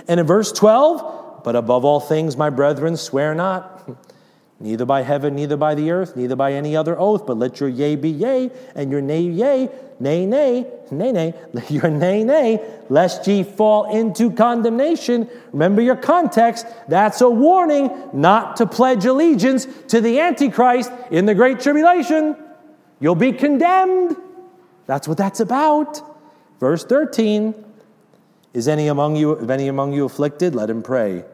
[0.08, 3.88] And in verse 12, but above all things, my brethren, swear not,
[4.60, 7.68] neither by heaven, neither by the earth, neither by any other oath, but let your
[7.68, 11.34] yea be yea, and your nay, yea, nay, nay, nay, nay,
[11.68, 15.28] your nay, nay, lest ye fall into condemnation.
[15.52, 16.66] Remember your context.
[16.88, 22.36] That's a warning not to pledge allegiance to the Antichrist in the Great Tribulation.
[23.00, 24.16] You'll be condemned.
[24.86, 26.00] That's what that's about.
[26.60, 27.65] Verse 13
[28.56, 31.26] Is any among you, if any among you afflicted, let him pray.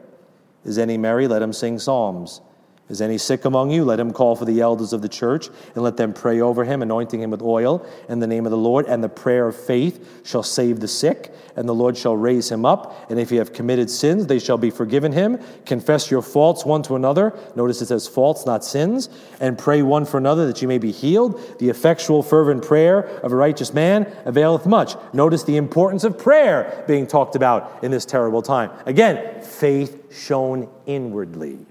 [0.65, 2.41] Is any merry, let him sing psalms.
[2.89, 3.85] Is any sick among you?
[3.85, 6.81] Let him call for the elders of the church and let them pray over him,
[6.81, 8.85] anointing him with oil in the name of the Lord.
[8.87, 12.65] And the prayer of faith shall save the sick, and the Lord shall raise him
[12.65, 13.09] up.
[13.09, 15.39] And if he have committed sins, they shall be forgiven him.
[15.65, 17.33] Confess your faults one to another.
[17.55, 19.07] Notice it says faults, not sins.
[19.39, 21.59] And pray one for another that you may be healed.
[21.59, 24.95] The effectual, fervent prayer of a righteous man availeth much.
[25.13, 28.71] Notice the importance of prayer being talked about in this terrible time.
[28.85, 31.65] Again, faith shown inwardly.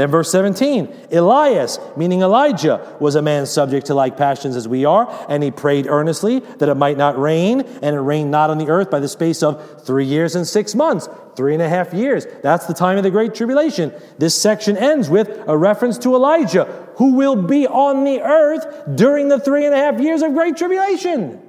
[0.00, 4.86] Then, verse 17 Elias, meaning Elijah, was a man subject to like passions as we
[4.86, 8.56] are, and he prayed earnestly that it might not rain, and it rained not on
[8.56, 11.06] the earth by the space of three years and six months.
[11.36, 12.26] Three and a half years.
[12.42, 13.92] That's the time of the Great Tribulation.
[14.16, 16.64] This section ends with a reference to Elijah,
[16.96, 20.56] who will be on the earth during the three and a half years of Great
[20.56, 21.42] Tribulation.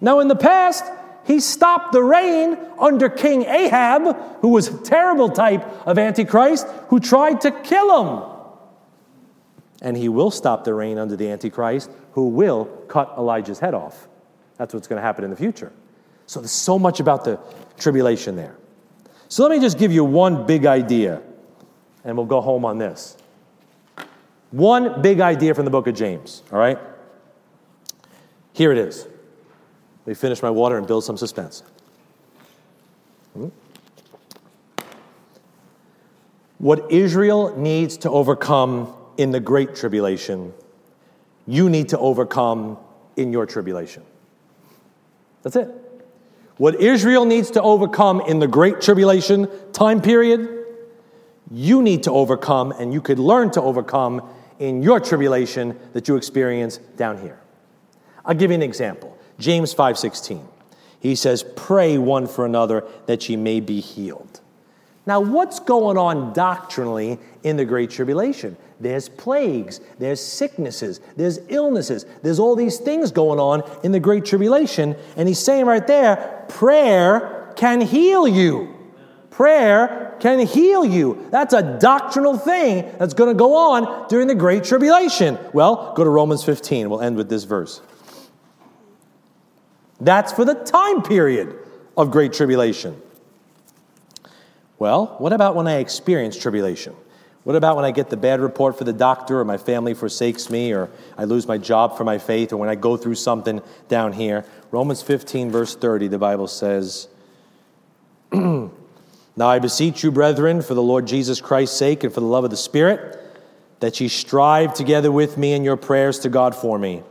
[0.00, 0.84] Now, in the past,
[1.28, 6.98] he stopped the rain under King Ahab, who was a terrible type of Antichrist, who
[6.98, 8.30] tried to kill him.
[9.82, 14.08] And he will stop the rain under the Antichrist, who will cut Elijah's head off.
[14.56, 15.70] That's what's going to happen in the future.
[16.24, 17.38] So there's so much about the
[17.76, 18.56] tribulation there.
[19.28, 21.20] So let me just give you one big idea,
[22.04, 23.18] and we'll go home on this.
[24.50, 26.78] One big idea from the book of James, all right?
[28.54, 29.06] Here it is.
[30.08, 31.62] Let me finish my water and build some suspense.
[33.34, 33.48] Hmm?
[36.56, 40.54] What Israel needs to overcome in the Great Tribulation,
[41.46, 42.78] you need to overcome
[43.18, 44.02] in your tribulation.
[45.42, 45.68] That's it.
[46.56, 50.64] What Israel needs to overcome in the Great Tribulation time period,
[51.50, 54.26] you need to overcome and you could learn to overcome
[54.58, 57.38] in your tribulation that you experience down here.
[58.24, 59.17] I'll give you an example.
[59.38, 60.42] James 5:16.
[61.00, 64.40] He says, "Pray one for another that ye may be healed."
[65.06, 68.58] Now, what's going on doctrinally in the Great Tribulation?
[68.78, 74.26] There's plagues, there's sicknesses, there's illnesses, there's all these things going on in the Great
[74.26, 74.94] Tribulation.
[75.16, 78.74] And he's saying right there, prayer can heal you.
[79.30, 81.26] Prayer can heal you.
[81.30, 85.38] That's a doctrinal thing that's going to go on during the Great Tribulation.
[85.52, 86.90] Well, go to Romans 15.
[86.90, 87.80] We'll end with this verse.
[90.00, 91.56] That's for the time period
[91.96, 93.00] of great tribulation.
[94.78, 96.94] Well, what about when I experience tribulation?
[97.42, 100.50] What about when I get the bad report for the doctor, or my family forsakes
[100.50, 103.62] me, or I lose my job for my faith, or when I go through something
[103.88, 104.44] down here?
[104.70, 107.08] Romans 15, verse 30, the Bible says,
[108.32, 108.70] Now
[109.38, 112.50] I beseech you, brethren, for the Lord Jesus Christ's sake and for the love of
[112.50, 113.18] the Spirit,
[113.80, 117.02] that ye strive together with me in your prayers to God for me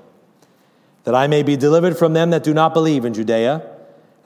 [1.07, 3.65] that I may be delivered from them that do not believe in Judea,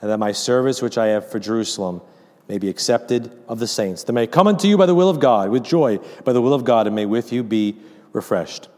[0.00, 2.00] and that my service which I have for Jerusalem
[2.48, 5.20] may be accepted of the saints, that may come unto you by the will of
[5.20, 7.76] God, with joy, by the will of God, and may with you be
[8.12, 8.68] refreshed.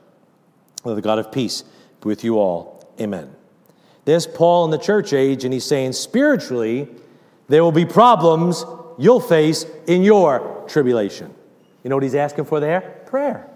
[0.85, 1.63] Let the God of peace
[2.03, 2.87] be with you all.
[3.01, 3.35] Amen.
[4.05, 6.91] There's Paul in the church age, and he's saying spiritually,
[7.49, 8.67] there will be problems
[8.99, 11.35] you'll face in your tribulation.
[11.83, 12.83] You know what he's asking for there?
[13.07, 13.49] Prayer.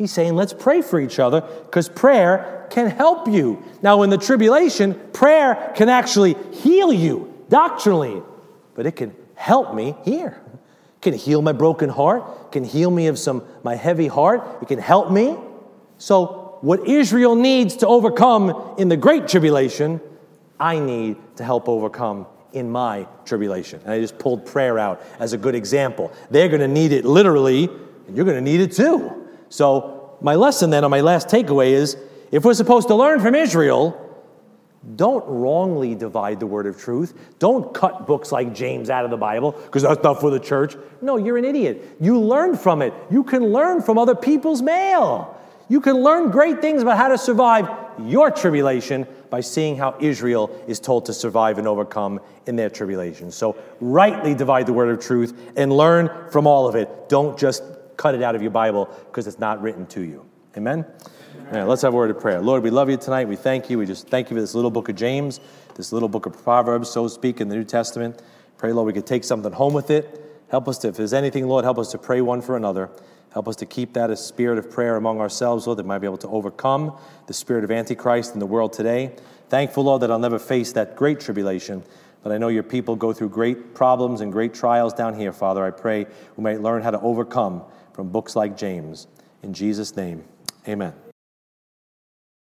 [0.00, 3.62] He's saying, let's pray for each other because prayer can help you.
[3.82, 8.22] Now, in the tribulation, prayer can actually heal you doctrinally,
[8.74, 10.40] but it can help me here.
[10.94, 14.68] It can heal my broken heart, can heal me of some my heavy heart, it
[14.68, 15.36] can help me.
[15.98, 20.00] So, what Israel needs to overcome in the great tribulation,
[20.58, 23.82] I need to help overcome in my tribulation.
[23.84, 26.10] And I just pulled prayer out as a good example.
[26.30, 27.64] They're going to need it literally,
[28.06, 29.19] and you're going to need it too.
[29.50, 31.96] So, my lesson then, or my last takeaway is
[32.30, 34.06] if we're supposed to learn from Israel,
[34.96, 37.12] don't wrongly divide the word of truth.
[37.38, 40.74] Don't cut books like James out of the Bible because that's not for the church.
[41.02, 41.96] No, you're an idiot.
[42.00, 42.94] You learn from it.
[43.10, 45.36] You can learn from other people's mail.
[45.68, 47.68] You can learn great things about how to survive
[48.00, 53.30] your tribulation by seeing how Israel is told to survive and overcome in their tribulation.
[53.30, 57.08] So, rightly divide the word of truth and learn from all of it.
[57.08, 57.62] Don't just
[58.00, 60.24] cut it out of your Bible because it's not written to you.
[60.56, 60.86] Amen?
[61.36, 62.40] All right, let's have a word of prayer.
[62.40, 63.28] Lord, we love you tonight.
[63.28, 63.76] We thank you.
[63.76, 65.38] We just thank you for this little book of James,
[65.74, 68.22] this little book of Proverbs, so to speak, in the New Testament.
[68.56, 70.18] Pray, Lord, we could take something home with it.
[70.48, 72.88] Help us to, if there's anything, Lord, help us to pray one for another.
[73.34, 76.06] Help us to keep that a spirit of prayer among ourselves, Lord, that might be
[76.06, 76.96] able to overcome
[77.26, 79.14] the spirit of Antichrist in the world today.
[79.50, 81.82] Thankful, Lord, that I'll never face that great tribulation.
[82.22, 85.62] But I know your people go through great problems and great trials down here, Father.
[85.64, 87.62] I pray we might learn how to overcome
[88.00, 89.08] from books like James.
[89.42, 90.24] In Jesus' name,
[90.66, 90.94] amen.